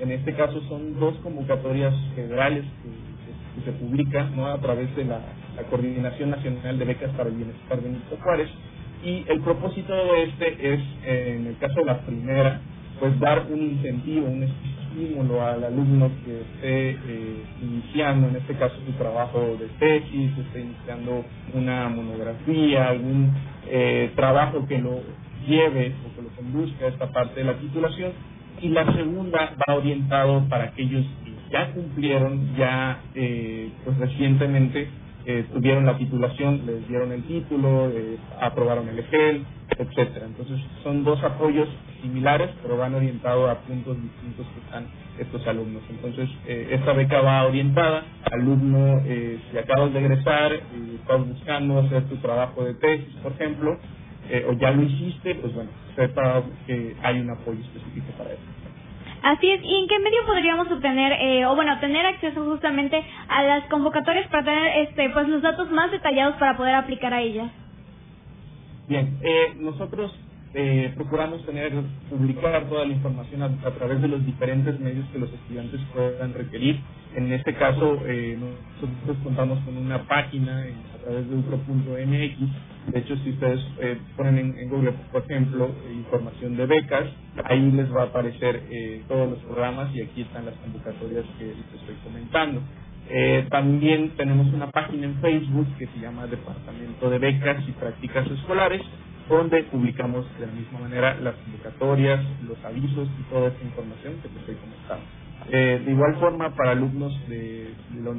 [0.00, 3.10] En este caso son dos convocatorias federales que,
[3.64, 5.20] se publican a través de la,
[5.68, 8.48] Coordinación Nacional de Becas para el Bienestar Benito Juárez.
[9.04, 12.62] Y el propósito de este es, en el caso de la primera,
[12.98, 14.44] pues dar un incentivo, un
[14.90, 20.60] estímulo al alumno que esté eh, iniciando, en este caso, su trabajo de tesis, esté
[20.60, 21.24] iniciando
[21.54, 23.32] una monografía, algún
[23.66, 25.00] eh, trabajo que lo
[25.46, 28.12] lleve o que lo conduzca a esta parte de la titulación.
[28.60, 34.88] Y la segunda va orientado para aquellos que ya cumplieron, ya eh, pues recientemente
[35.26, 39.44] eh, tuvieron la titulación, les dieron el título, eh, aprobaron el EGEL,
[39.78, 40.26] etcétera.
[40.26, 41.68] Entonces son dos apoyos
[42.02, 44.86] similares, pero van orientados a puntos distintos que están
[45.18, 45.82] estos alumnos.
[45.90, 51.78] Entonces eh, esta beca va orientada, alumno, eh, si acabas de egresar, y estás buscando
[51.80, 53.78] hacer tu trabajo de tesis, por ejemplo,
[54.48, 58.59] o ya lo hiciste, pues bueno, sepa que hay un apoyo específico para eso.
[59.22, 63.42] Así es, ¿y en qué medio podríamos obtener, eh, o bueno, tener acceso justamente a
[63.42, 67.50] las convocatorias para tener este, pues los datos más detallados para poder aplicar a ellas?
[68.88, 70.12] Bien, eh, nosotros
[70.54, 71.72] eh, procuramos tener,
[72.08, 76.80] publicar toda la información a, través de los diferentes medios que los estudiantes puedan requerir.
[77.14, 82.92] En este caso, eh, nosotros contamos con una página a través de ucro.mx.
[82.92, 87.06] De hecho, si ustedes eh, ponen en, Google, por ejemplo, información de becas,
[87.44, 91.46] ahí les va a aparecer eh, todos los programas y aquí están las convocatorias que
[91.46, 92.60] les estoy comentando.
[93.12, 98.30] Eh, también tenemos una página en Facebook que se llama Departamento de Becas y Prácticas
[98.30, 98.82] Escolares,
[99.36, 104.28] donde publicamos de la misma manera las convocatorias, los avisos y toda esta información que
[104.28, 105.04] te estoy comentando.
[105.50, 107.72] Eh, de igual forma, para alumnos de,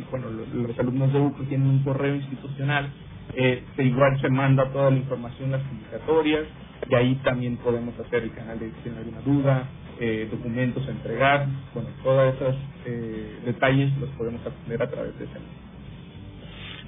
[0.10, 2.90] bueno, los, alumnos de UCO tienen un correo institucional,
[3.36, 6.46] eh, igual se manda toda la información, las convocatorias,
[6.90, 10.92] y ahí también podemos hacer el canal de si tienen alguna duda, eh, documentos a
[10.92, 12.56] entregar, bueno, todos esos
[12.86, 15.34] eh, detalles los podemos atender a través de ese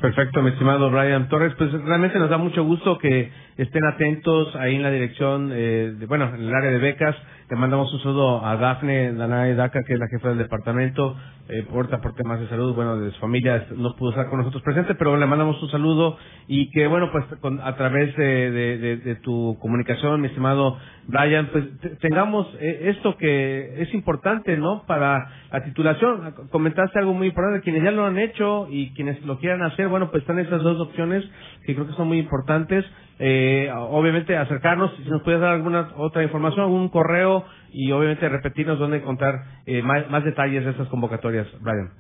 [0.03, 1.53] Perfecto, mi estimado Brian Torres.
[1.57, 6.05] Pues realmente nos da mucho gusto que estén atentos ahí en la dirección, eh, de,
[6.07, 7.15] bueno, en el área de becas.
[7.49, 11.17] Le mandamos un saludo a Dafne Danae Daca, que es la jefa del departamento,
[11.49, 14.63] eh, porta por temas de salud, bueno, de su familia, no pudo estar con nosotros
[14.63, 16.17] presente, pero le mandamos un saludo
[16.47, 20.77] y que, bueno, pues con, a través de, de, de, tu comunicación, mi estimado
[21.07, 21.65] Brian, pues
[21.99, 24.83] tengamos eh, esto que es importante, ¿no?
[24.87, 26.33] Para la titulación.
[26.49, 30.11] Comentaste algo muy importante, quienes ya lo han hecho y quienes lo quieran hacer, bueno,
[30.11, 31.29] pues están esas dos opciones
[31.65, 32.85] que creo que son muy importantes.
[33.19, 38.79] Eh, obviamente acercarnos, si nos puedes dar alguna otra información, algún correo y obviamente repetirnos
[38.79, 41.91] dónde encontrar eh, más, detalles de estas convocatorias, Brian.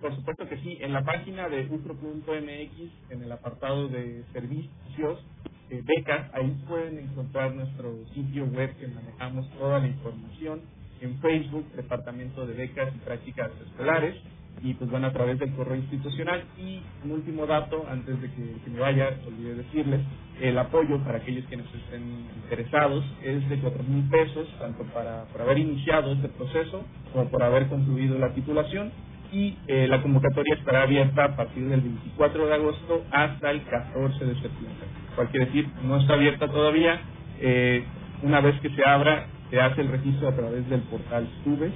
[0.00, 5.24] Por supuesto que sí, en la página de ustro.mx, en el apartado de servicios,
[5.70, 10.60] eh, becas, ahí pueden encontrar nuestro sitio web que manejamos toda la información,
[11.00, 14.16] en Facebook, Departamento de Becas y Prácticas Escolares,
[14.62, 16.42] y pues bueno, a través del correo institucional.
[16.58, 20.00] Y un último dato, antes de que, me vaya, olvidé decirles,
[20.40, 25.24] el apoyo para aquellos que nos estén interesados es de cuatro mil pesos, tanto para,
[25.26, 28.92] por haber iniciado este proceso como por haber concluido la titulación.
[29.32, 34.24] Y eh, la convocatoria estará abierta a partir del 24 de agosto hasta el 14
[34.24, 34.86] de septiembre.
[35.14, 37.00] Cual quiere decir, no está abierta todavía.
[37.38, 37.84] Eh,
[38.22, 41.72] una vez que se abra, se hace el registro a través del portal Subes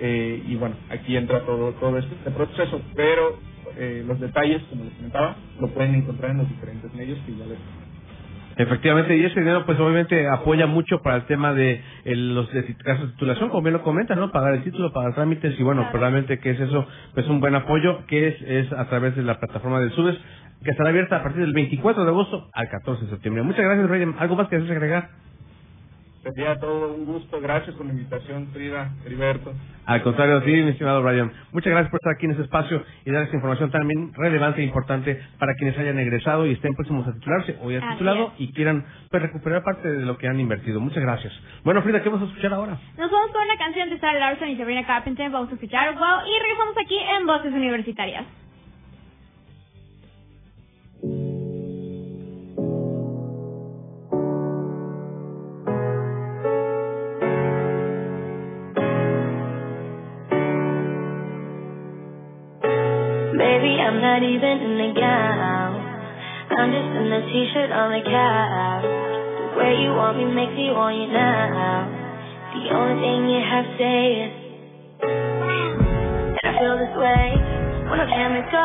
[0.00, 3.38] eh, y bueno, aquí entra todo, todo este, este proceso, pero
[3.76, 7.46] eh, los detalles, como les comentaba, lo pueden encontrar en los diferentes medios que ya
[7.46, 7.58] les
[8.58, 12.48] Efectivamente, y ese dinero pues obviamente apoya mucho para el tema de los
[12.82, 14.32] casos de titulación, como bien lo comentan, ¿no?
[14.32, 16.84] Pagar el título, pagar trámites y bueno, probablemente que es eso,
[17.14, 20.18] pues un buen apoyo que es, es a través de la plataforma del SUBES,
[20.64, 23.44] que estará abierta a partir del 24 de agosto al 14 de septiembre.
[23.44, 24.04] Muchas gracias, Rey.
[24.18, 25.10] ¿Algo más que desees agregar?
[26.22, 27.40] Sería todo un gusto.
[27.40, 29.52] Gracias por la invitación, Frida, Heriberto.
[29.86, 31.32] Al contrario, sí, mi estimado Brian.
[31.52, 34.64] Muchas gracias por estar aquí en este espacio y dar esta información también relevante e
[34.64, 38.84] importante para quienes hayan egresado y estén próximos a titularse o ya titulado y quieran
[39.10, 40.80] pues, recuperar parte de lo que han invertido.
[40.80, 41.32] Muchas gracias.
[41.64, 42.78] Bueno, Frida, ¿qué vamos a escuchar ahora?
[42.98, 45.30] Nos vamos con una canción de Sarah Larson y Sabrina Carpenter.
[45.30, 48.26] Vamos a escuchar Wow y regresamos aquí en Voces Universitarias.
[64.18, 65.78] Not even in the gown.
[66.50, 68.82] I'm just in the t-shirt on the couch.
[68.82, 71.86] The way you want me makes me want you now.
[72.50, 74.34] The only thing you have to say is,
[76.34, 77.26] and I feel this way
[77.86, 78.58] when our cameras go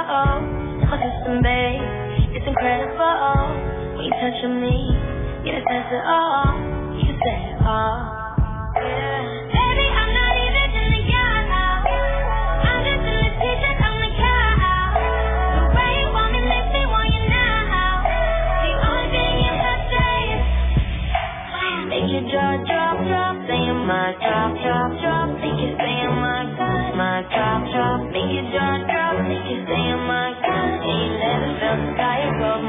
[0.82, 1.86] in my system, babe.
[2.34, 3.14] It's incredible
[3.94, 4.74] when you touch me,
[5.46, 6.50] get a sense of all.
[6.98, 8.13] You say it all.
[23.84, 26.98] My drop, drop, drop, make it say oh my god.
[26.98, 30.72] My drop, drop, make it drop, drop, make you say oh my god.
[30.88, 32.64] Ain't never felt the sky above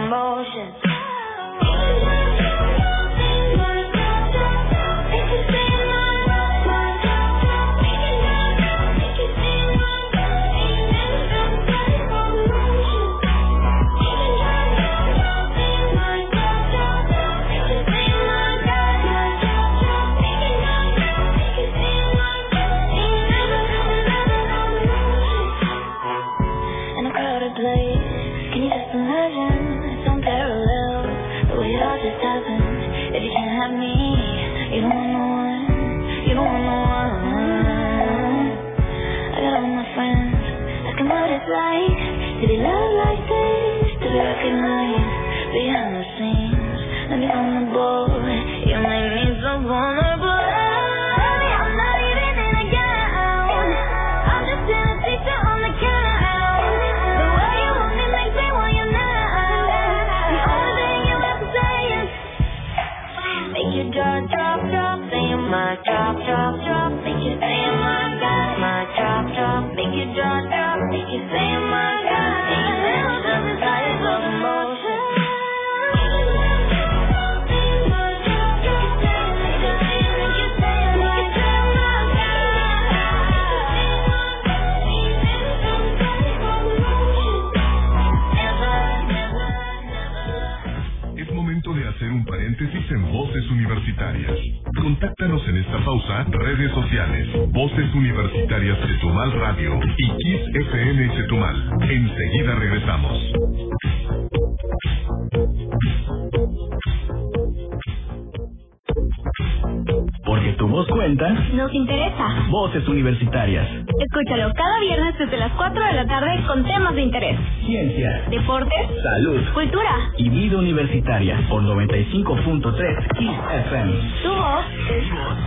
[115.95, 117.38] de la tarde con temas de interés.
[117.64, 118.22] Ciencia.
[118.28, 118.86] Deportes.
[119.03, 119.40] Salud.
[119.55, 120.11] Cultura.
[120.16, 121.38] Y vida universitaria.
[121.49, 123.30] Por 95.3 Kiss
[123.66, 123.92] FM.
[124.22, 124.64] Tu voz.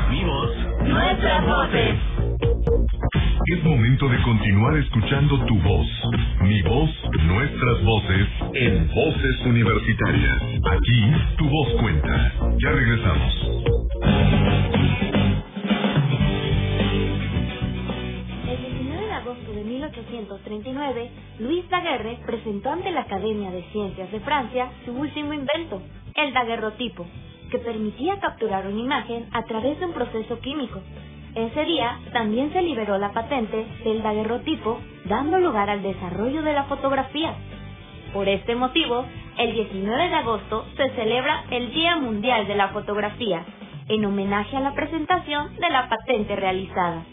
[0.10, 0.52] Mi voz.
[0.86, 1.96] Nuestras voces.
[3.48, 5.88] Es momento de continuar escuchando tu voz,
[6.42, 6.90] mi voz,
[7.24, 10.42] nuestras voces en Voces Universitarias.
[10.70, 12.32] Aquí tu voz cuenta.
[12.62, 14.77] Ya regresamos.
[20.78, 21.10] 1839,
[21.40, 25.82] Luis Daguerre presentó ante la Academia de Ciencias de Francia su último invento,
[26.16, 27.06] el daguerrotipo,
[27.52, 30.82] que permitía capturar una imagen a través de un proceso químico.
[31.36, 36.64] Ese día también se liberó la patente del daguerrotipo, dando lugar al desarrollo de la
[36.66, 37.34] fotografía.
[38.14, 39.06] Por este motivo,
[39.38, 43.46] el 19 de agosto se celebra el Día Mundial de la Fotografía,
[43.88, 47.04] en homenaje a la presentación de la patente realizada.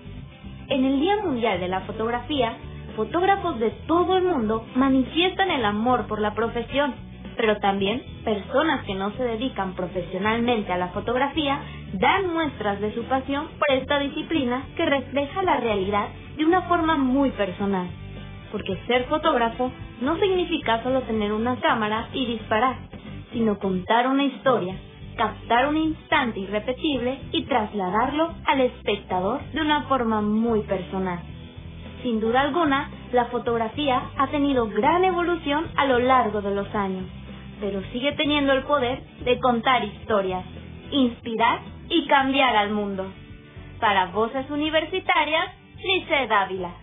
[0.68, 2.56] En el Día Mundial de la Fotografía,
[2.96, 6.94] fotógrafos de todo el mundo manifiestan el amor por la profesión,
[7.36, 11.60] pero también personas que no se dedican profesionalmente a la fotografía
[11.94, 16.96] dan muestras de su pasión por esta disciplina que refleja la realidad de una forma
[16.96, 17.88] muy personal.
[18.52, 22.76] Porque ser fotógrafo no significa solo tener una cámara y disparar,
[23.32, 24.76] sino contar una historia,
[25.16, 31.33] captar un instante irrepetible y trasladarlo al espectador de una forma muy personal.
[32.04, 37.06] Sin duda alguna, la fotografía ha tenido gran evolución a lo largo de los años,
[37.60, 40.44] pero sigue teniendo el poder de contar historias,
[40.90, 43.06] inspirar y cambiar al mundo.
[43.80, 45.46] Para Voces Universitarias,
[45.82, 46.74] Lice Dávila.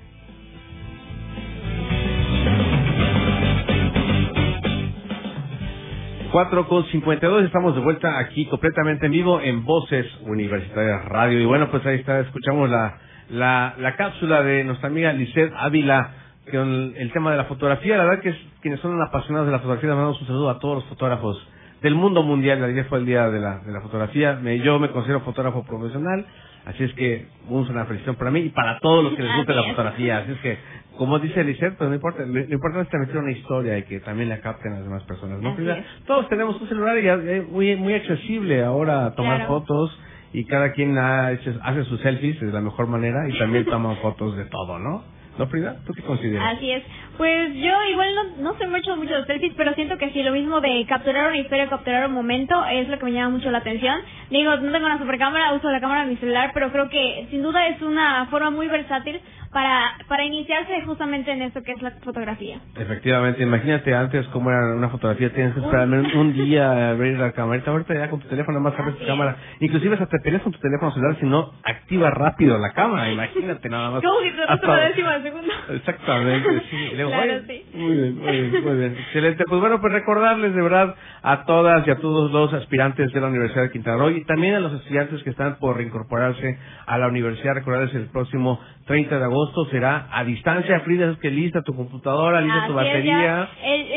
[6.32, 11.40] Cuatro con 52, estamos de vuelta aquí completamente en vivo en Voces Universitarias Radio.
[11.40, 16.12] Y bueno, pues ahí está, escuchamos la, la, la cápsula de nuestra amiga Lisset Ávila
[16.52, 17.98] con el tema de la fotografía.
[17.98, 20.60] La verdad que es, quienes son apasionados de la fotografía, les mandamos un saludo a
[20.60, 21.48] todos los fotógrafos
[21.82, 22.64] del mundo mundial.
[22.64, 24.36] Ayer fue el día de la, de la fotografía.
[24.42, 26.26] Me, yo me considero fotógrafo profesional,
[26.66, 29.64] así es que una felicitación para mí y para todos los que les guste la
[29.64, 30.18] fotografía.
[30.20, 30.58] Así es que,
[30.98, 34.00] como dice Lisette, pues no importa, lo, lo importante es transmitir una historia y que
[34.02, 35.40] también la capten las demás personas.
[35.42, 35.86] es.
[36.06, 39.60] Todos tenemos un celular y ya- ya muy, muy accesible ahora tomar Claro.
[39.62, 39.98] fotos
[40.34, 44.46] y cada quien hace sus selfies de la mejor manera y también toman fotos de
[44.46, 45.04] todo, ¿no?
[45.38, 45.78] ¿No, Frida?
[45.86, 46.58] ¿Tú qué consideras?
[46.58, 46.84] Así es.
[47.22, 50.32] Pues yo igual no, no sé mucho mucho de selfies, pero siento que sí, lo
[50.32, 53.60] mismo de capturar una historia, capturar un momento, es lo que me llama mucho la
[53.60, 53.96] atención.
[54.32, 57.28] Digo, no tengo una super cámara, uso la cámara de mi celular, pero creo que
[57.30, 61.82] sin duda es una forma muy versátil para, para iniciarse justamente en eso que es
[61.82, 62.60] la fotografía.
[62.76, 67.34] Efectivamente, imagínate antes cómo era una fotografía, tienes que esperar un día a abrir la
[67.34, 67.62] cámara.
[67.66, 69.36] Ahorita ya con tu teléfono más abres tu cámara.
[69.60, 73.12] Inclusive hasta te peleas con tu teléfono celular si no activa rápido la cámara.
[73.12, 74.02] Imagínate nada más.
[74.02, 75.54] Como si te Hasta- décima de segundo.
[75.70, 76.90] Exactamente, sí.
[76.96, 77.78] Luego, Claro, oye, sí.
[77.78, 78.96] Muy bien, muy bien, muy bien.
[79.00, 79.44] Excelente.
[79.48, 83.28] Pues bueno, pues recordarles de verdad a todas y a todos los aspirantes de la
[83.28, 87.08] Universidad de Quintana Roo y también a los estudiantes que están por reincorporarse a la
[87.08, 87.54] universidad.
[87.56, 90.80] Recordarles el próximo 30 de agosto será a distancia.
[90.82, 93.50] Frida, es que lista tu computadora, lista tu es, batería.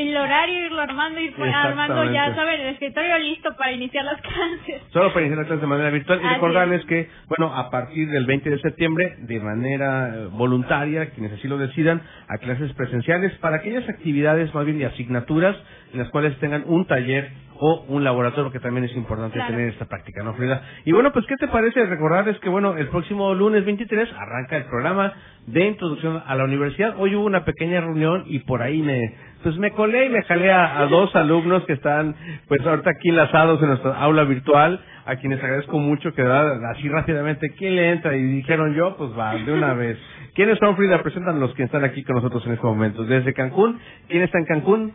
[0.09, 4.83] El, horario irlo armando, ir armando ya, saben, el escritorio listo para iniciar las clases.
[4.93, 8.09] Solo para iniciar las clases de manera virtual y Así recordarles que, bueno, a partir
[8.11, 13.33] del 20 de septiembre, de manera eh, voluntaria, quienes así lo decidan, a clases presenciales
[13.39, 15.57] para aquellas actividades, más bien de asignaturas,
[15.93, 19.53] en las cuales tengan un taller o un laboratorio, que también es importante Claro.
[19.53, 20.63] tener esta práctica, ¿no, Frida?
[20.85, 21.87] Y bueno, pues, ¿qué te parece?
[21.87, 25.13] Recordarles que, bueno, el próximo lunes 23 arranca el programa
[25.47, 26.95] de introducción a la universidad.
[26.99, 29.01] Hoy hubo una pequeña reunión y por ahí me,
[29.45, 32.17] pues me colé y me jalé a, a dos alumnos que están,
[32.49, 36.89] pues ahorita aquí enlazados en nuestra aula virtual, a quienes agradezco mucho que verdad, así
[36.89, 38.17] rápidamente, ¿quién le entra?
[38.17, 39.99] Y dijeron yo, pues va, de una vez.
[40.35, 41.03] ¿Quiénes son, Frida?
[41.03, 43.05] Presentan los que están aquí con nosotros en este momento.
[43.05, 43.79] Desde Cancún,
[44.09, 44.95] ¿quién está en Cancún?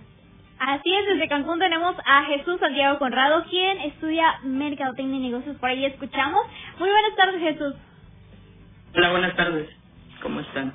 [0.59, 5.57] Así es, desde Cancún tenemos a Jesús Santiago Conrado, quien estudia Mercadotecnia y Negocios.
[5.57, 6.41] Por ahí escuchamos.
[6.79, 7.75] Muy buenas tardes, Jesús.
[8.95, 9.69] Hola, buenas tardes.
[10.23, 10.73] ¿Cómo están?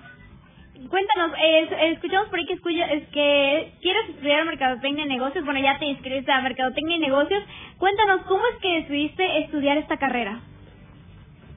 [0.88, 5.44] Cuéntanos, eh, escuchamos por ahí que, escucha- es que quieres estudiar Mercadotecnia y Negocios.
[5.44, 7.42] Bueno, ya te inscribiste a Mercadotecnia y Negocios.
[7.78, 10.40] Cuéntanos, ¿cómo es que decidiste estudiar esta carrera?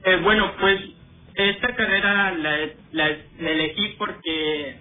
[0.04, 0.80] Eh, bueno, pues
[1.34, 2.56] esta carrera la,
[2.92, 3.08] la,
[3.40, 4.76] la elegí porque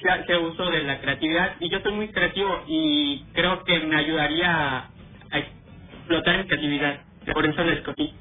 [0.00, 3.96] se hace uso de la creatividad y yo soy muy creativo y creo que me
[3.96, 4.90] ayudaría
[5.32, 7.00] explotar mi creatividad.
[7.32, 8.12] Por eso la escogí.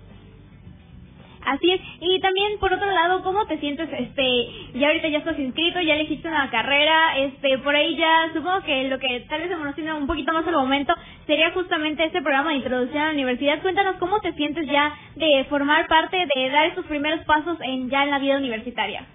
[1.45, 1.81] Así es.
[1.99, 3.89] Y también, por otro lado, ¿cómo te sientes?
[3.91, 8.61] Este, ya ahorita ya estás inscrito, ya elegiste una carrera, este, por ahí ya, supongo
[8.61, 10.93] que lo que tal vez se emociona un poquito más al momento
[11.25, 13.61] sería justamente este programa de introducción a la universidad.
[13.61, 18.03] Cuéntanos cómo te sientes ya de formar parte, de dar esos primeros pasos en ya
[18.03, 19.05] en la vida universitaria.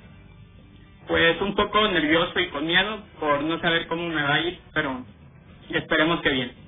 [1.06, 4.58] Pues un poco nervioso y con miedo por no saber cómo me va a ir,
[4.74, 5.04] pero
[5.70, 6.65] esperemos que bien.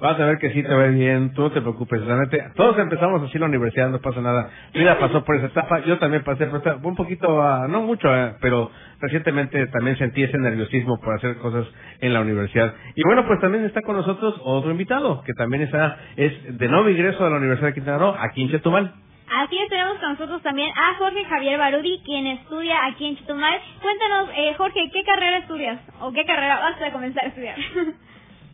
[0.00, 3.20] Vas a ver que sí te va bien, tú no te preocupes, realmente todos empezamos
[3.22, 4.48] así en la universidad, no pasa nada.
[4.72, 8.14] Mira, pasó por esa etapa, yo también pasé por esta, un poquito, ah, no mucho,
[8.14, 8.70] eh, pero
[9.00, 11.66] recientemente también sentí ese nerviosismo por hacer cosas
[12.00, 12.74] en la universidad.
[12.94, 16.88] Y bueno, pues también está con nosotros otro invitado, que también está, es de nuevo
[16.88, 18.94] ingreso a la Universidad de Quintana Roo, aquí en Chetumal.
[19.30, 23.60] Así es, tenemos con nosotros también a Jorge Javier Barudi, quien estudia aquí en Chetumal.
[23.82, 25.80] Cuéntanos, eh, Jorge, ¿qué carrera estudias?
[26.00, 27.56] ¿O qué carrera vas a comenzar a estudiar?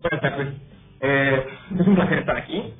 [0.00, 0.73] Buenas tardes.
[1.04, 1.46] Eh,
[1.80, 2.74] es un placer estar aquí.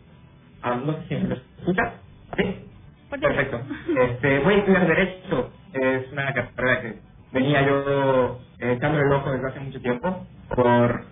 [0.63, 2.03] Ah, no sé si me escucha.
[2.39, 2.71] ¿Sí?
[3.11, 3.63] Perfecto.
[3.97, 5.53] Este, voy a estudiar Derecho.
[5.73, 7.03] Es una carrera que
[7.33, 11.07] venía yo eh, echando el ojo desde hace mucho tiempo por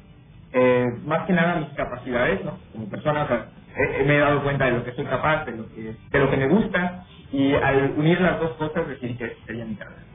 [0.53, 2.61] eh, más que nada mis capacidades, ¿no?
[2.73, 5.53] Como persona, o sea, eh, me he dado cuenta de lo que soy capaz, de
[5.53, 9.39] lo que, de lo que me gusta y al unir las dos cosas decidí que
[9.47, 10.12] sería mi carrera.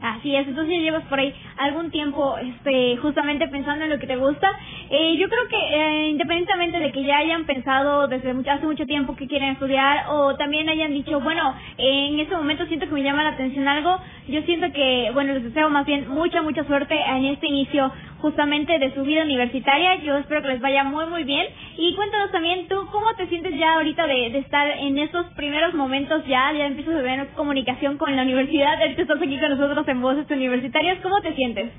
[0.00, 4.06] Así es, entonces ya llevas por ahí algún tiempo este, justamente pensando en lo que
[4.06, 4.48] te gusta.
[4.90, 9.16] Eh, yo creo que eh, independientemente de que ya hayan pensado desde hace mucho tiempo
[9.16, 13.24] que quieren estudiar o también hayan dicho, bueno, en este momento siento que me llama
[13.24, 17.24] la atención algo, yo siento que, bueno, les deseo más bien mucha, mucha suerte en
[17.26, 17.90] este inicio
[18.20, 19.96] justamente de su vida universitaria.
[19.96, 21.46] Yo espero que les vaya muy, muy bien.
[21.76, 26.24] Y cuéntanos también tú, ¿cómo te sientes ya ahorita de, estar en esos primeros momentos
[26.26, 26.52] ya?
[26.52, 30.30] Ya empiezas a ver comunicación con la universidad, ahorita estás aquí con nosotros en Voces
[30.30, 30.98] Universitarias.
[31.02, 31.72] ¿Cómo te sientes?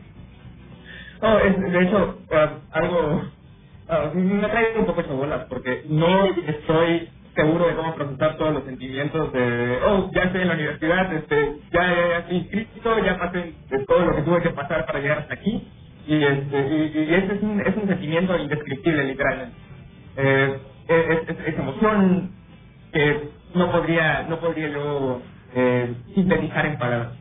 [1.21, 3.21] No, es, de hecho, uh, algo...
[3.89, 8.63] Uh, me trae un poco bolas porque no estoy seguro de cómo procesar todos los
[8.65, 13.85] sentimientos de, oh, ya estoy en la universidad, este, ya, ya, inscrito, ya pasé de
[13.87, 15.67] todo lo que tuve que pasar para llegar hasta aquí
[16.07, 19.55] y este y, y ese es un, es un sentimiento indescriptible literalmente
[20.17, 22.31] eh, es, es, es, emoción
[22.91, 25.21] que no podría no podría yo
[25.55, 27.19] eh, sintetizar en palabras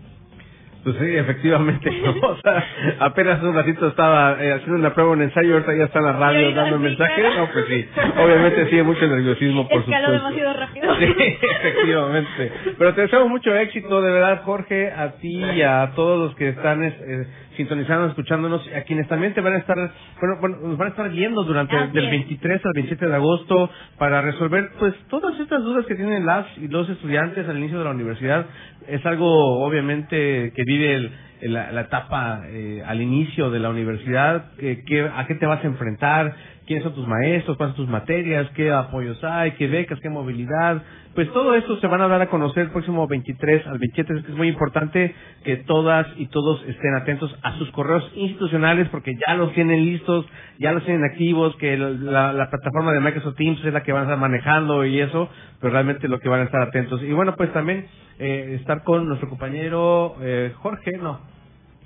[0.85, 1.91] pues sí, efectivamente.
[2.23, 2.65] O sea,
[3.01, 6.13] apenas un ratito estaba eh, haciendo una prueba, un ensayo, ahorita ya está en la
[6.13, 7.37] radio dando mensajes.
[7.37, 7.89] No, pues sí.
[8.19, 10.13] Obviamente sí, mucho nerviosismo, por Escaló supuesto.
[10.13, 10.95] demasiado rápido.
[10.99, 12.53] Sí, efectivamente.
[12.79, 16.51] Pero te deseamos mucho éxito, de verdad, Jorge, a ti y a todos los que
[16.51, 17.27] están eh,
[17.59, 19.77] sintonizando, escuchándonos, a quienes también te van a estar,
[20.21, 23.69] bueno, bueno nos van a estar viendo durante el, del 23 al 27 de agosto
[23.99, 27.85] para resolver, pues, todas estas dudas que tienen las y los estudiantes al inicio de
[27.85, 28.47] la universidad.
[28.87, 34.53] Es algo, obviamente, que vive el, la, la etapa eh, al inicio de la universidad,
[34.59, 36.35] eh, que, a qué te vas a enfrentar,
[36.67, 40.83] quiénes son tus maestros, cuáles son tus materias, qué apoyos hay, qué becas, qué movilidad.
[41.19, 44.19] Pues todo esto se van a dar a conocer el próximo 23 al 27.
[44.19, 49.35] Es muy importante que todas y todos estén atentos a sus correos institucionales porque ya
[49.35, 50.27] los tienen listos,
[50.61, 54.03] ya los tienen activos, que la, la plataforma de Microsoft Teams es la que van
[54.03, 55.29] a estar manejando y eso,
[55.61, 57.03] pero realmente lo que van a estar atentos.
[57.03, 57.89] Y bueno, pues también
[58.21, 61.19] eh, estar con nuestro compañero eh, Jorge, no,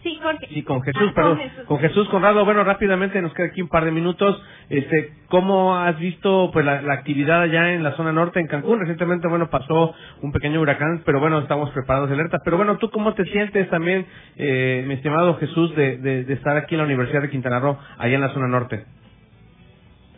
[0.02, 0.48] Sí, Jorge.
[0.48, 1.36] Sí, con Jesús, Ah, perdón.
[1.38, 1.64] con Jesús.
[1.66, 4.42] Con Jesús Conrado, bueno, rápidamente nos queda aquí un par de minutos.
[4.68, 8.80] Este, ¿cómo has visto pues la, la actividad allá en la zona norte en Cancún?
[8.80, 12.38] Recientemente, bueno, pasó un pequeño huracán, pero bueno, estamos preparados de alerta.
[12.44, 16.56] Pero bueno, ¿tú cómo te sientes también, eh, mi estimado Jesús, de, de, de estar
[16.56, 18.84] aquí en la Universidad de Quintana Roo, allá en la zona norte?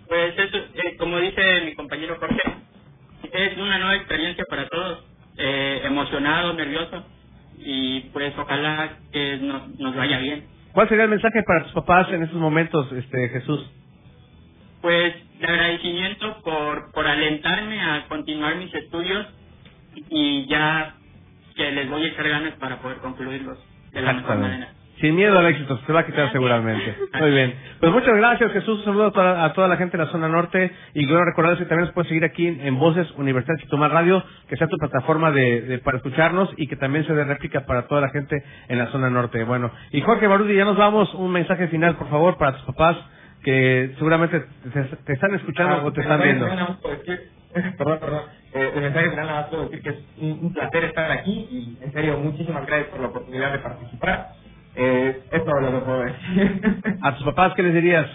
[0.09, 2.41] Pues eso, eh, como dice mi compañero Jorge,
[3.33, 5.05] es una nueva experiencia para todos,
[5.37, 7.05] eh, emocionado, nervioso,
[7.65, 10.45] y pues ojalá que nos, nos vaya bien.
[10.73, 13.71] ¿Cuál sería el mensaje para tus papás en estos momentos, este Jesús?
[14.83, 19.27] Pues de agradecimiento por, por alentarme a continuar mis estudios
[20.11, 20.97] y ya
[21.57, 23.59] que les voy a echar ganas para poder concluirlos
[23.93, 24.73] de la mejor manera.
[25.05, 26.97] Sin miedo al éxito, se va a quitar seguramente.
[27.21, 27.55] Muy bien.
[27.79, 28.79] Pues muchas gracias, Jesús.
[28.79, 30.71] Un saludo a toda, a toda la gente de la zona norte.
[30.95, 34.25] Y quiero recordarles que también nos pueden seguir aquí en, en Voces Universidad Chitomar Radio,
[34.49, 37.83] que sea tu plataforma de, de- para escucharnos y que también se dé réplica para
[37.87, 39.45] toda la gente en la zona norte.
[39.45, 41.13] Bueno, y Jorge Barudi, ya nos vamos.
[41.13, 42.97] Un mensaje final, por favor, para tus papás
[43.43, 44.41] que seguramente
[44.73, 46.47] te, te están escuchando Ah, o te están viendo.
[47.79, 48.23] Perdón, perdón.
[48.55, 51.47] Eh, el mensaje final nada más puedo decir que es un, un placer estar aquí
[51.51, 54.29] y en serio muchísimas gracias por la oportunidad de participar.
[54.77, 56.99] Eh, es todo lo que puedo decir.
[57.03, 58.07] A tus papás, ¿qué les dirías?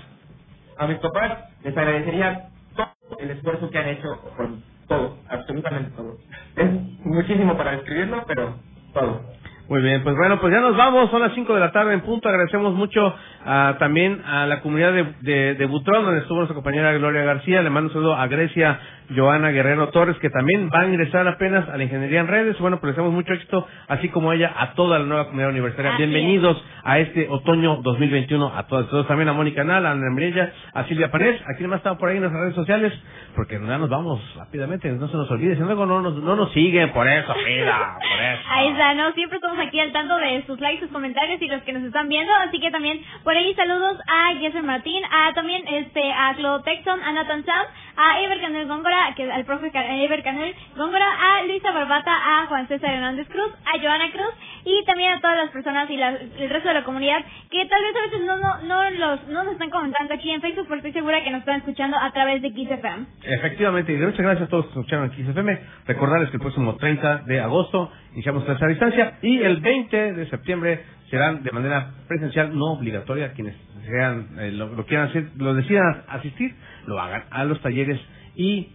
[0.77, 4.49] A mis papás les agradecería todo el esfuerzo que han hecho por
[4.87, 6.17] todo, absolutamente todo.
[6.55, 6.69] Es
[7.05, 8.55] muchísimo para describirlo, pero
[8.93, 9.21] todo.
[9.69, 12.01] Muy bien, pues bueno, pues ya nos vamos, son las 5 de la tarde en
[12.01, 12.27] punto.
[12.27, 13.13] Agradecemos mucho
[13.45, 17.61] a, también a la comunidad de, de, de Butrón, donde estuvo nuestra compañera Gloria García.
[17.61, 18.79] Le mando un saludo a Grecia
[19.15, 22.57] Joana Guerrero Torres, que también va a ingresar apenas a la ingeniería en redes.
[22.59, 25.93] Bueno, pues deseamos mucho éxito, así como ella, a toda la nueva comunidad universitaria.
[25.93, 28.89] Así Bienvenidos a este otoño 2021 a todos.
[28.89, 31.41] todos también a Mónica Nal, a Ana Mirella, a Silvia Panés.
[31.53, 32.93] Aquí más estado por ahí en nuestras redes sociales,
[33.35, 35.55] porque ya nos vamos rápidamente, no se nos olvide.
[35.55, 38.41] Si luego no nos, no nos siguen, por eso, mira, por eso.
[38.49, 39.11] Ahí está, ¿no?
[39.13, 42.09] Siempre estamos aquí al tanto de sus likes, sus comentarios y los que nos están
[42.09, 42.31] viendo.
[42.47, 47.01] Así que también por ahí saludos a Jesser Martín, a también este a Claude Texton,
[47.01, 47.65] a Nathan Sam,
[47.97, 48.67] a Ever Canel
[49.15, 53.79] Que al profe Ever Canel Góngora, a Luisa Barbata, a Juan César Hernández Cruz, a
[53.81, 54.33] Joana Cruz
[54.65, 57.81] y también a todas las personas y la- el resto de la comunidad que tal
[57.83, 60.77] vez a veces no no no los no nos están comentando aquí en Facebook, pero
[60.77, 63.05] estoy segura que nos están escuchando a través de Kiss FM.
[63.23, 65.59] Efectivamente, y muchas gracias a todos que escucharon aquí FM.
[65.87, 70.29] Recordarles que el próximo 30 de agosto iniciamos clases a distancia y el 20 de
[70.29, 73.55] septiembre serán de manera presencial, no obligatoria, quienes
[73.87, 76.53] sean, eh, lo quieran hacer, lo decidan asistir,
[76.85, 77.99] lo hagan a los talleres
[78.35, 78.69] y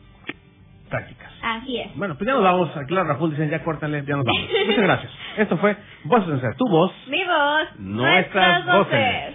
[0.94, 1.32] prácticas.
[1.42, 1.96] Así es.
[1.96, 2.76] Bueno, pues ya nos vamos.
[2.76, 4.42] Aquí la Raful dicen, ya córtale, ya nos vamos.
[4.66, 5.12] Muchas gracias.
[5.36, 6.92] Esto fue Voces en Ser, tu voz.
[7.08, 9.34] Mi voz, Nuestras voces.